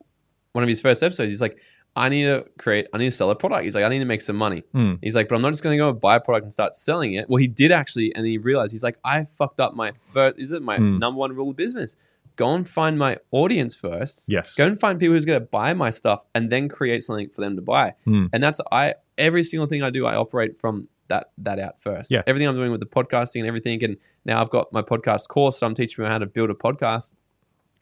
[0.53, 1.59] one of his first episodes, he's like,
[1.96, 2.87] "I need to create.
[2.92, 5.01] I need to sell a product." He's like, "I need to make some money." Mm.
[5.03, 6.77] He's like, "But I'm not just going to go and buy a product and start
[6.77, 9.92] selling it." Well, he did actually, and he realized he's like, "I fucked up my
[10.12, 10.38] first.
[10.38, 11.01] Is it my Mm.
[11.01, 11.96] number one rule of business?
[12.37, 14.22] Go and find my audience first.
[14.29, 14.55] Yes.
[14.55, 17.40] Go and find people who's going to buy my stuff, and then create something for
[17.40, 18.29] them to buy." Mm.
[18.33, 22.11] And that's I every single thing I do, I operate from that that out first.
[22.11, 22.22] Yeah.
[22.26, 25.59] Everything I'm doing with the podcasting and everything, and now I've got my podcast course,
[25.59, 27.12] so I'm teaching people how to build a podcast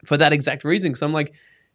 [0.05, 0.91] for that exact reason.
[0.91, 1.33] Because I'm like,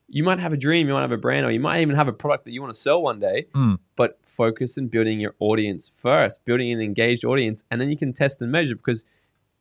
[0.09, 2.09] you might have a dream, you might have a brand, or you might even have
[2.09, 3.79] a product that you want to sell one day, Mm.
[3.97, 8.13] but focus on building your audience first, building an engaged audience, and then you can
[8.13, 8.75] test and measure.
[8.77, 9.05] Because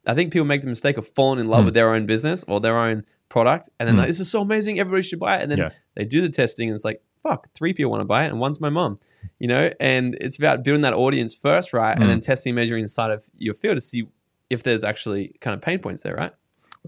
[0.08, 1.66] I think people make the mistake of falling in love Mm.
[1.66, 4.00] with their own business or their own product, and then Mm.
[4.00, 5.70] like, this is so amazing, everybody should buy it, and then Yeah.
[5.96, 8.40] they do the testing, and it's like, fuck, three people want to buy it, and
[8.40, 9.00] one's my mom
[9.40, 12.02] you know and it's about building that audience first right Mm.
[12.02, 14.06] and then testing measuring inside of your field to see
[14.50, 16.32] if there's actually kind of pain points there right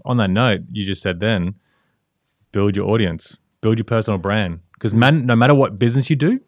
[0.06, 1.54] On that note, you just said then,
[2.52, 4.60] build your audience, build your personal brand.
[4.74, 6.40] Because man, no matter what business you do,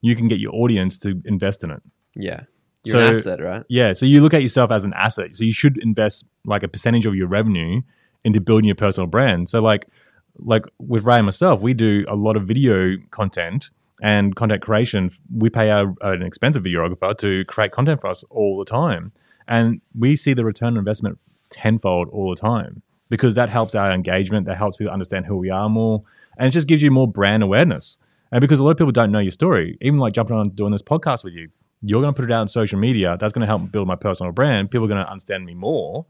[0.00, 1.82] you can get your audience to invest in it.
[2.14, 2.42] yeah
[2.84, 5.34] you're an asset right Yeah, so you look at yourself as an asset.
[5.36, 7.82] So you should invest like a percentage of your revenue
[8.24, 9.48] into building your personal brand.
[9.48, 9.88] So like
[10.38, 13.70] like with Ray and myself, we do a lot of video content
[14.02, 15.10] and content creation.
[15.34, 19.12] We pay our, an expensive videographer to create content for us all the time,
[19.48, 21.18] and we see the return on investment
[21.50, 24.46] tenfold all the time because that helps our engagement.
[24.46, 26.02] That helps people understand who we are more,
[26.38, 27.98] and it just gives you more brand awareness.
[28.32, 30.72] And because a lot of people don't know your story, even like jumping on doing
[30.72, 31.48] this podcast with you,
[31.82, 33.16] you're going to put it out on social media.
[33.20, 34.70] That's going to help build my personal brand.
[34.70, 36.04] People are going to understand me more.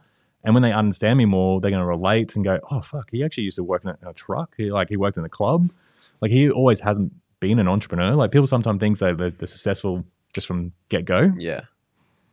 [0.47, 3.23] And when they understand me more, they're going to relate and go, oh, fuck, he
[3.23, 4.55] actually used to work in a, in a truck.
[4.57, 5.69] He, like, he worked in a club.
[6.23, 8.15] Like, he always hasn't been an entrepreneur.
[8.15, 11.33] Like, people sometimes think they're, they're successful just from get go.
[11.39, 11.63] yeah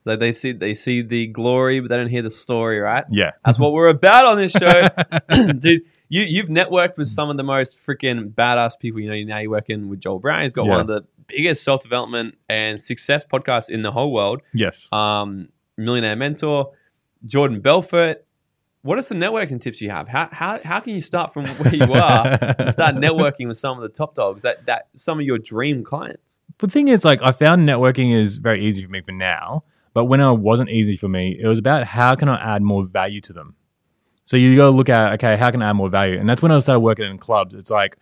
[0.05, 3.31] like they see they see the glory but they don't hear the story right Yeah.
[3.45, 4.87] that's what we're about on this show
[5.57, 9.39] dude you, you've networked with some of the most freaking badass people you know now
[9.39, 10.71] you're working with joel brown he's got Yeah.
[10.71, 14.91] one of the biggest self-development and success podcasts in the whole world Yes.
[14.91, 15.47] um,
[15.77, 16.71] millionaire mentor,
[17.25, 18.25] Jordan Belfort.
[18.81, 20.09] What are some networking tips you have?
[20.09, 23.77] How, how, how can you start from where you are and start networking with some
[23.77, 26.41] of the top dogs that, that some of your dream clients?
[26.57, 29.63] But the thing is, like, I found networking is very easy for me for now.
[29.93, 32.85] But when it wasn't easy for me, it was about how can I add more
[32.85, 33.55] value to them.
[34.25, 36.19] So you to look at okay, how can I add more value?
[36.19, 37.53] And that's when I started working in clubs.
[37.53, 37.97] It's like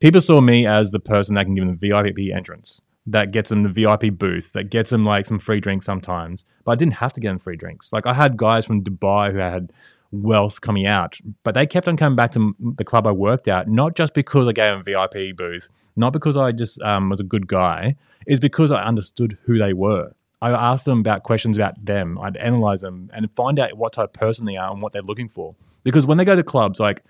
[0.00, 3.50] people saw me as the person that can give them the VIP entrance, that gets
[3.50, 6.44] them the VIP booth, that gets them like some free drinks sometimes.
[6.64, 7.92] But I didn't have to get them free drinks.
[7.92, 9.72] Like I had guys from Dubai who had
[10.12, 13.68] wealth coming out, but they kept on coming back to the club I worked at,
[13.68, 17.24] not just because I gave them VIP booth, not because I just um, was a
[17.24, 20.12] good guy, is because I understood who they were.
[20.42, 22.18] I asked them about questions about them.
[22.18, 25.02] I'd analyze them and find out what type of person they are and what they're
[25.02, 25.54] looking for.
[25.82, 27.02] Because when they go to clubs, like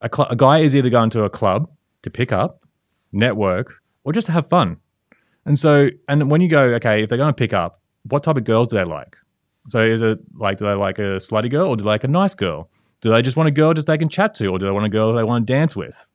[0.00, 1.68] a, cl- a guy is either going to a club
[2.02, 2.64] to pick up,
[3.12, 4.78] network, or just to have fun.
[5.46, 8.36] And so, and when you go, okay, if they're going to pick up, what type
[8.36, 9.16] of girls do they like?
[9.68, 12.08] So is it like, do they like a slutty girl or do they like a
[12.08, 12.68] nice girl?
[13.00, 14.86] Do they just want a girl just they can chat to or do they want
[14.86, 16.06] a girl they want to dance with?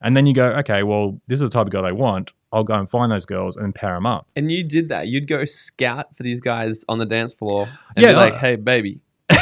[0.00, 2.32] And then you go, okay, well, this is the type of girl they want.
[2.52, 4.26] I'll go and find those girls and pair them up.
[4.36, 5.08] And you did that.
[5.08, 8.56] You'd go scout for these guys on the dance floor and Yeah, be like, hey,
[8.56, 9.36] baby, you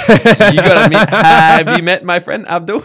[0.57, 1.09] gotta meet.
[1.09, 2.81] Have you met my friend Abdul?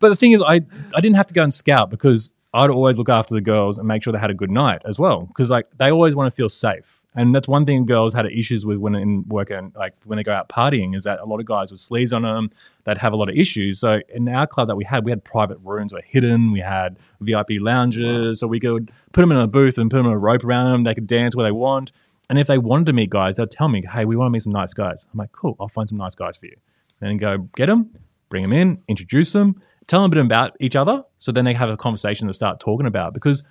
[0.00, 0.60] But the thing is, I,
[0.94, 3.86] I didn't have to go and scout because I'd always look after the girls and
[3.88, 5.22] make sure they had a good night as well.
[5.22, 8.64] Because like they always want to feel safe, and that's one thing girls had issues
[8.64, 11.46] with when in working, like when they go out partying, is that a lot of
[11.46, 12.50] guys with sleeves on them,
[12.84, 13.78] they'd have a lot of issues.
[13.78, 16.98] So in our club that we had, we had private rooms were hidden, we had
[17.20, 20.18] VIP lounges, so we could put them in a booth and put them in a
[20.18, 20.84] rope around them.
[20.84, 21.92] They could dance where they want.
[22.30, 24.42] And if they wanted to meet guys, they'd tell me, "Hey, we want to meet
[24.42, 26.56] some nice guys." I'm like, "Cool, I'll find some nice guys for you."
[27.00, 27.90] And then go get them,
[28.28, 31.54] bring them in, introduce them, tell them a bit about each other, so then they
[31.54, 33.14] have a conversation to start talking about.
[33.14, 33.42] Because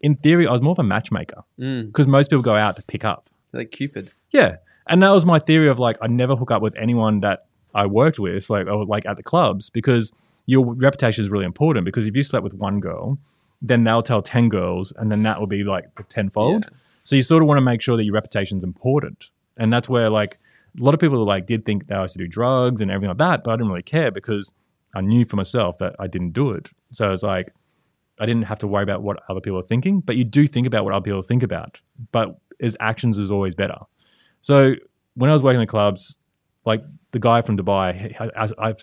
[0.00, 2.82] in theory, I was more of a matchmaker Mm, because most people go out to
[2.82, 3.28] pick up.
[3.52, 4.10] like Cupid.
[4.30, 4.56] Yeah,
[4.88, 7.86] and that was my theory of like I never hook up with anyone that I
[7.86, 10.12] worked with, like or like at the clubs, because
[10.46, 11.84] your reputation is really important.
[11.84, 13.18] Because if you slept with one girl,
[13.62, 16.64] then they'll tell ten girls, and then that will be like tenfold.
[16.64, 16.76] Yeah.
[17.02, 20.10] So you sort of want to make sure that your reputation's important, and that's where
[20.10, 20.38] like
[20.78, 23.18] a lot of people like did think they used to do drugs and everything like
[23.18, 24.52] that, but I didn't really care because
[24.96, 26.70] I knew for myself that I didn't do it.
[26.92, 27.52] So it's like
[28.18, 30.66] I didn't have to worry about what other people are thinking, but you do think
[30.66, 31.78] about what other people think about.
[32.12, 33.78] But his actions is always better.
[34.40, 34.72] So
[35.14, 36.18] when I was working in the clubs,
[36.64, 36.82] like
[37.12, 38.74] the guy from Dubai, I, I,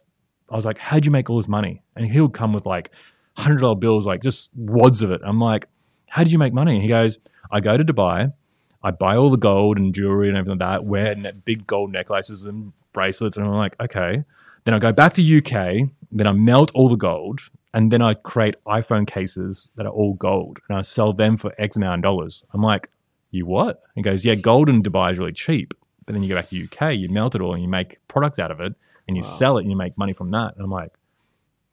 [0.50, 2.92] I was like, "How'd you make all this money?" And he would come with like
[3.36, 5.22] hundred dollar bills, like just wads of it.
[5.26, 5.66] I'm like,
[6.08, 7.18] "How did you make money?" And he goes,
[7.52, 8.32] "I go to Dubai,
[8.84, 12.46] I buy all the gold and jewelry and everything like that, wear big gold necklaces
[12.46, 14.24] and bracelets." And I'm like, "Okay."
[14.66, 17.42] Then I go back to UK, then I melt all the gold,
[17.74, 21.54] and then I create iPhone cases that are all gold, and I sell them for
[21.58, 22.44] X amount of dollars.
[22.54, 22.90] I'm like,
[23.32, 23.82] you what?
[23.96, 25.74] He goes, yeah, gold in Dubai is really cheap.
[26.06, 28.38] But then you go back to UK, you melt it all and you make products
[28.38, 28.74] out of it
[29.08, 29.30] and you Wow.
[29.30, 30.54] sell it and you make money from that.
[30.56, 30.92] And I'm like,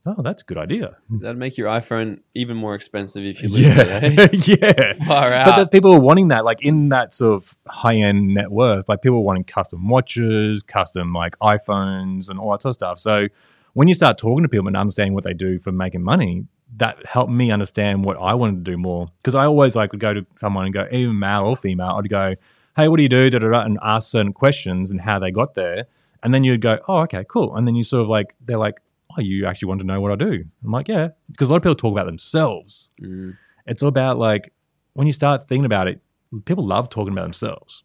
[0.07, 0.97] oh, that's a good idea.
[1.09, 3.89] That'd make your iPhone even more expensive if you lose it.
[3.89, 4.29] Eh?
[4.61, 5.05] yeah.
[5.07, 5.47] Far out.
[5.47, 8.89] But the people are wanting that, like in that sort of high end net worth,
[8.89, 12.99] like people were wanting custom watches, custom like iPhones and all that sort of stuff.
[12.99, 13.29] So
[13.75, 16.45] when you start talking to people and understanding what they do for making money,
[16.77, 19.09] that helped me understand what I wanted to do more.
[19.19, 22.09] Because I always like would go to someone and go, even male or female, I'd
[22.09, 22.35] go,
[22.77, 23.31] hey, what do you do?
[23.31, 25.87] Da, da, da, and ask certain questions and how they got there.
[26.23, 27.57] And then you'd go, oh, okay, cool.
[27.57, 28.81] And then you sort of like, they're like,
[29.17, 30.45] oh, you actually want to know what I do?
[30.65, 31.09] I'm like, yeah.
[31.31, 32.91] Because a lot of people talk about themselves.
[33.01, 33.37] Mm.
[33.67, 34.53] It's all about like,
[34.95, 36.01] when you start thinking about it,
[36.45, 37.85] people love talking about themselves.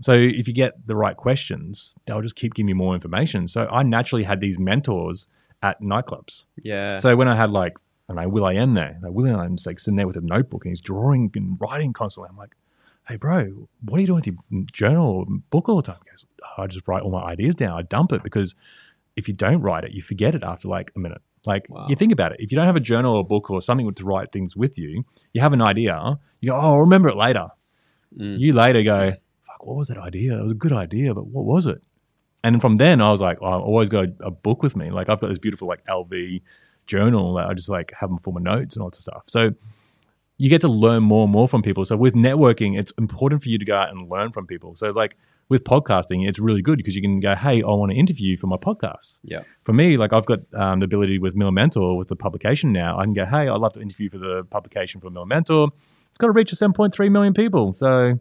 [0.00, 3.46] So if you get the right questions, they'll just keep giving you more information.
[3.46, 5.28] So I naturally had these mentors
[5.62, 6.44] at nightclubs.
[6.62, 6.96] Yeah.
[6.96, 7.74] So when I had like,
[8.08, 10.80] and I know, will.i.am there, like will.i.am's like sitting there with a notebook and he's
[10.80, 12.30] drawing and writing constantly.
[12.30, 12.56] I'm like,
[13.06, 15.98] hey, bro, what are you doing with your journal or book all the time?
[16.04, 17.78] He goes, oh, I just write all my ideas down.
[17.78, 18.54] I dump it because
[19.16, 21.20] if you don't write it, you forget it after like a minute.
[21.44, 21.86] Like Wow.
[21.88, 22.38] you think about it.
[22.40, 24.78] If you don't have a journal or a book or something to write things with
[24.78, 26.18] you, you have an idea.
[26.40, 27.48] You go, oh, I'll remember it later.
[28.16, 28.38] Mm.
[28.38, 29.10] You later go,
[29.46, 30.38] fuck, what was that idea?
[30.38, 31.82] It was a good idea, but what was it?
[32.44, 34.90] And from then I was like, oh, I always got a, a book with me.
[34.90, 36.42] Like I've got this beautiful like LV
[36.86, 39.22] journal that I just like have them for my notes and all that stuff.
[39.26, 39.52] So
[40.38, 41.84] you get to learn more and more from people.
[41.84, 44.74] So with networking, it's important for you to go out and learn from people.
[44.74, 45.16] So like
[45.52, 48.36] with podcasting, it's really good because you can go, hey, I want to interview you
[48.36, 49.20] for my podcast.
[49.22, 49.42] Yeah.
[49.64, 52.98] For me, like I've got um, the ability with Mill Mentor with the publication now.
[52.98, 55.68] I can go, hey, I'd love to interview for the publication for Mill Mentor.
[56.10, 57.74] It's got to reach a 7.3 million people.
[57.76, 58.18] So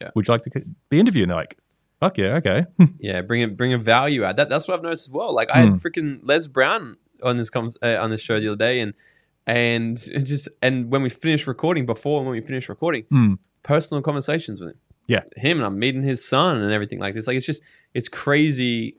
[0.00, 0.10] Yeah.
[0.14, 0.50] would you like to
[0.90, 1.24] be interviewed?
[1.24, 1.58] And they're like,
[2.00, 2.66] fuck yeah, okay.
[3.00, 4.36] Yeah, bring a bring a value out.
[4.36, 5.34] That, that's what I've noticed as well.
[5.34, 5.80] Like I had Mm.
[5.82, 8.92] freaking Les Brown on this com- uh, on this show the other day, and
[9.46, 9.96] and
[10.32, 13.38] just and when we finished recording, before and when we finished recording, Mm.
[13.62, 14.78] personal conversations with him.
[15.08, 15.22] Yeah.
[15.36, 17.26] him and I'm meeting his son and everything like this.
[17.26, 17.62] Like it's just
[17.94, 18.94] it's crazy.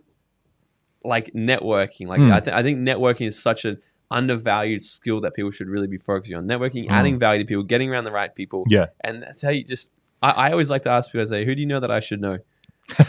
[1.03, 2.33] Like networking, like Mm.
[2.33, 3.77] I, th- I think networking is such an
[4.11, 6.45] undervalued skill that people should really be focusing on.
[6.45, 6.91] Networking, Mm.
[6.91, 8.87] adding value to people, getting around the right people, Yeah.
[9.01, 9.91] and that's how you just.
[10.21, 12.01] I, I always like to ask people, I say, "Who do you know that I
[12.01, 12.39] should know?"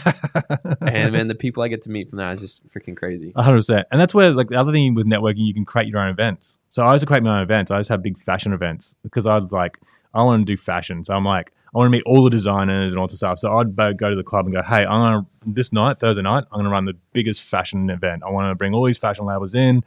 [0.81, 3.33] and man, the people I get to meet from that is just freaking crazy.
[3.35, 3.87] Hundred percent.
[3.91, 6.59] And that's where like the other thing with networking, you can create your own events.
[6.69, 7.71] So I used to create my own events.
[7.71, 9.77] I used to have big fashion events because I'd like
[10.13, 11.03] I want to do fashion.
[11.03, 13.39] So I'm like I want to meet all the designers and all the stuff.
[13.39, 16.43] So I'd go to the club and go, hey, I'm gonna this night Thursday night,
[16.51, 18.23] I'm gonna run the biggest fashion event.
[18.25, 19.83] I want to bring all these fashion labels in,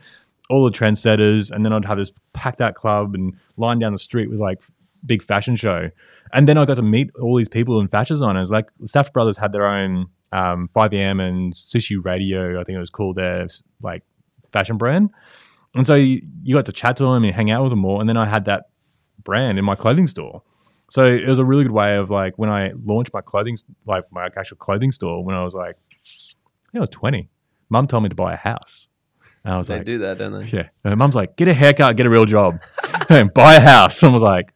[0.49, 3.99] all the trendsetters, and then I'd have this packed out club and line down the
[3.99, 4.62] street with like
[5.05, 5.91] big fashion show.
[6.32, 8.51] And then I got to meet all these people in fashion designers.
[8.51, 12.91] Like Staff Brothers had their own um, 5am and Sushi Radio, I think it was
[12.91, 13.47] called their
[13.82, 14.03] like
[14.53, 15.11] fashion brand.
[15.74, 18.01] And so you, you got to chat to them and hang out with them more.
[18.01, 18.64] And then I had that
[19.22, 20.43] brand in my clothing store.
[20.95, 24.05] So it was a really good way of like when I launched my clothing, like
[24.12, 27.28] my actual clothing store when I was like, I think I was 20.
[27.68, 28.86] Mum told me to buy a house.
[29.45, 30.57] And I was like They like, do that, don't they?
[30.57, 30.68] yeah.
[30.84, 32.62] And mum's like, get a haircut, get a real job,
[33.09, 34.05] and buy a house.
[34.05, 34.55] And I was like,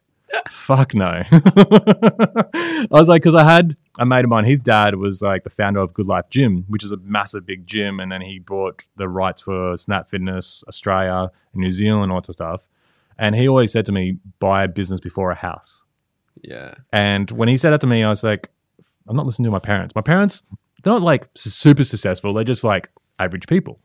[0.49, 1.23] fuck no.
[1.31, 5.49] I was like, because I had a mate of mine, his dad was like the
[5.49, 7.99] founder of Good Life Gym, which is a massive big gym.
[7.99, 12.31] And then he bought the rights for Snap Fitness, Australia, and New Zealand, all that
[12.31, 12.69] stuff.
[13.17, 15.83] And he always said to me, buy a business before a house.
[16.43, 16.75] Yeah.
[16.93, 18.49] And when he said that to me, I was like,
[19.07, 19.93] I'm not listening to my parents.
[19.95, 20.43] My parents,
[20.83, 22.33] they're not like super successful.
[22.33, 23.79] They're just like average people.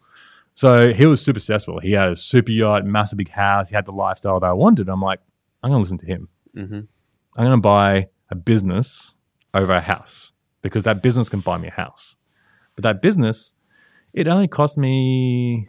[0.55, 1.81] So he was super successful.
[1.81, 3.71] He had a super yacht, massive big house.
[3.71, 4.89] He had the lifestyle that I wanted.
[4.89, 5.21] I'm like,
[5.63, 6.29] I'm going to listen to him.
[6.55, 6.81] hmm
[7.37, 9.15] I'm going to buy a business
[9.55, 10.31] over a house
[10.63, 12.15] because that business can buy me a house.
[12.77, 13.53] But that business,
[14.13, 15.69] it only cost me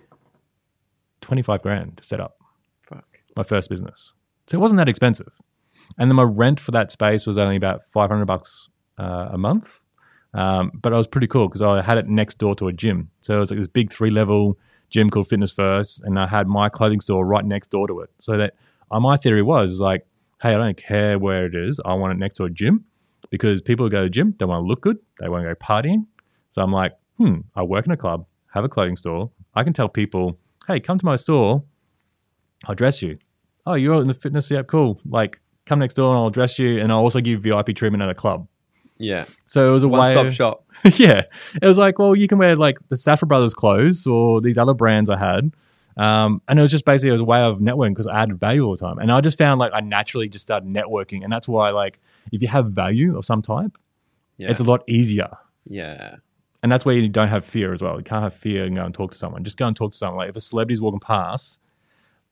[1.21, 2.37] 25 grand to set up
[2.87, 3.05] Fuck.
[3.35, 4.13] my first business.
[4.47, 5.31] So it wasn't that expensive.
[5.97, 8.69] And then my rent for that space was only about 500 bucks
[8.99, 9.81] uh, a month.
[10.33, 13.09] Um, but it was pretty cool because I had it next door to a gym.
[13.21, 14.57] So it was like this big three level
[14.89, 16.01] gym called Fitness First.
[16.03, 18.09] And I had my clothing store right next door to it.
[18.19, 18.55] So that
[18.91, 20.05] uh, my theory was like,
[20.41, 21.79] hey, I don't care where it is.
[21.85, 22.83] I want it next to a gym
[23.29, 24.97] because people who go to the gym, they want to look good.
[25.19, 26.05] They want to go partying.
[26.49, 29.31] So I'm like, hmm, I work in a club, have a clothing store.
[29.55, 31.63] I can tell people, hey, come to my store.
[32.65, 33.15] I'll dress you.
[33.65, 34.51] Oh, you're in the fitness?
[34.51, 35.01] Yeah, cool.
[35.05, 38.03] Like, come next door and I'll dress you, and I'll also give you VIP treatment
[38.03, 38.47] at a club.
[38.97, 39.25] Yeah.
[39.45, 40.65] So it was a one stop shop.
[40.97, 41.21] yeah,
[41.61, 44.73] it was like, well, you can wear like the Safra Brothers clothes or these other
[44.73, 45.51] brands I had,
[45.97, 48.39] um, and it was just basically it was a way of networking because I added
[48.39, 51.31] value all the time, and I just found like I naturally just started networking, and
[51.33, 51.99] that's why like
[52.31, 53.77] if you have value of some type,
[54.37, 54.49] Yeah.
[54.51, 55.29] it's a lot easier.
[55.67, 56.15] yeah.
[56.63, 57.95] And that's where you don't have fear as well.
[57.99, 59.43] You can't have fear and go and talk to someone.
[59.43, 60.17] Just go and talk to someone.
[60.17, 61.59] Like if a celebrity's walking past,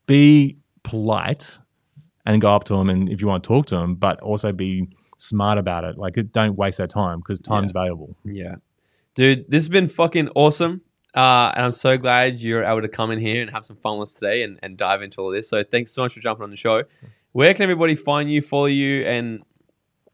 [0.08, 1.60] be polite
[2.26, 2.90] and go up to them.
[2.90, 5.98] And if you want to talk to them, but also be smart about it.
[5.98, 8.16] Like don't waste their time because time's valuable.
[8.24, 8.56] Yeah.
[9.16, 10.82] Dude, this has been fucking awesome.
[11.16, 14.00] Uh, and I'm so glad you're able to come in here and have some fun
[14.00, 15.48] with us today and, and dive into all this.
[15.48, 16.84] So thanks so much for jumping on the show.
[17.34, 19.44] Where can everybody find you, follow you, and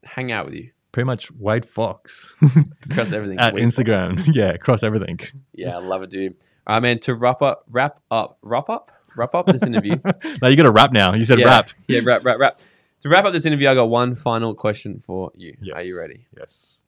[0.03, 0.71] hang out with you?
[0.91, 2.35] Pretty much Wade Foxx
[2.89, 3.39] Across everything.
[3.39, 4.29] at Wait, Instagram.
[4.35, 5.19] yeah, across everything.
[5.53, 6.35] Yeah, I love it, dude.
[6.67, 6.99] All right, man.
[6.99, 9.95] To wrap up, wrap up, wrap up, wrap up this interview.
[10.41, 11.13] now you got to wrap now.
[11.13, 11.69] You said yeah, rap.
[11.87, 12.59] Yeah, wrap, wrap, wrap.
[13.01, 15.55] To wrap up this interview, I got one final question for you.
[15.61, 15.75] Yes.
[15.75, 16.25] Are you ready?
[16.37, 16.79] Yes.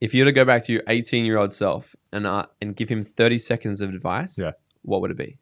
[0.00, 2.74] If you were to go back to your 18 year old self and uh, and
[2.74, 4.52] give him 30 seconds of advice, Yeah.
[4.82, 5.38] what would it be?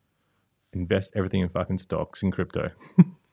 [0.73, 2.71] Invest everything in fucking stocks and crypto.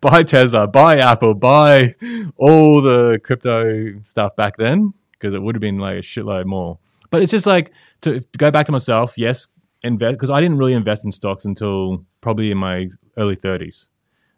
[0.00, 1.94] buy Tesla, buy Apple, buy
[2.36, 6.78] all the crypto stuff back then because it would have been like a shitload more.
[7.10, 9.14] But it's just like to go back to myself.
[9.16, 9.46] Yes,
[9.82, 13.88] invest because I didn't really invest in stocks until probably in my early thirties,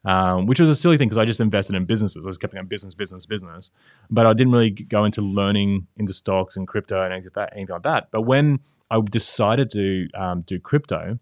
[0.04, 2.24] um, which was a silly thing because I just invested in businesses.
[2.24, 3.70] I was keeping on business, business, business,
[4.10, 7.56] but I didn't really go into learning into stocks and crypto and anything like that.
[7.56, 8.10] Anything like that.
[8.10, 11.18] But when I decided to um, do crypto,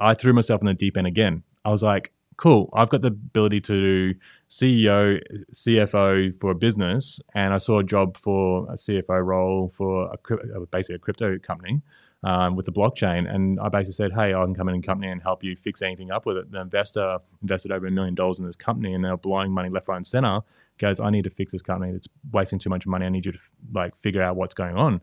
[0.00, 1.42] I threw myself in the deep end again.
[1.64, 4.14] I was like, cool, I've got the ability to do
[4.50, 5.20] CEO,
[5.52, 10.66] CFO for a business, and I saw a job for a CFO role for a,
[10.66, 11.80] basically a crypto company
[12.24, 13.32] um, with the blockchain.
[13.32, 15.82] And I basically said, hey, I can come in and company and help you fix
[15.82, 16.50] anything up with it.
[16.50, 19.88] The investor invested over a million dollars in this company, and they're blowing money left,
[19.88, 20.40] right, and center.
[20.78, 21.92] Goes, I need to fix this company.
[21.94, 23.06] It's wasting too much money.
[23.06, 23.38] I need you to
[23.72, 25.00] like figure out what's going on.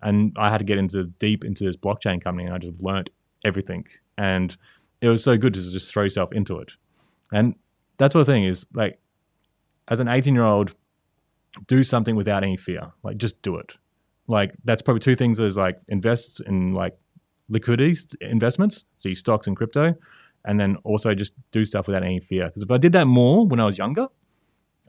[0.00, 3.10] And I had to get into deep into this blockchain company, and I just learnt
[3.44, 3.86] everything.
[4.18, 4.56] And
[5.00, 6.72] it was so good to just throw yourself into it.
[7.32, 7.54] And
[7.98, 8.98] that's what the thing is like,
[9.88, 10.74] as an 18 year old,
[11.66, 12.90] do something without any fear.
[13.02, 13.74] Like, just do it.
[14.28, 16.96] Like, that's probably two things is like invest in like
[17.48, 19.94] liquidity investments, so your stocks and crypto,
[20.44, 22.46] and then also just do stuff without any fear.
[22.46, 24.08] Because if I did that more when I was younger,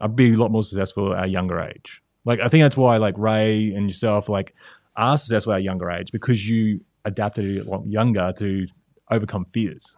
[0.00, 2.02] I'd be a lot more successful at a younger age.
[2.24, 4.54] Like I think that's why like Ray and yourself like
[4.96, 8.66] are successful at a younger age because you adapted a lot younger to
[9.10, 9.96] overcome fears.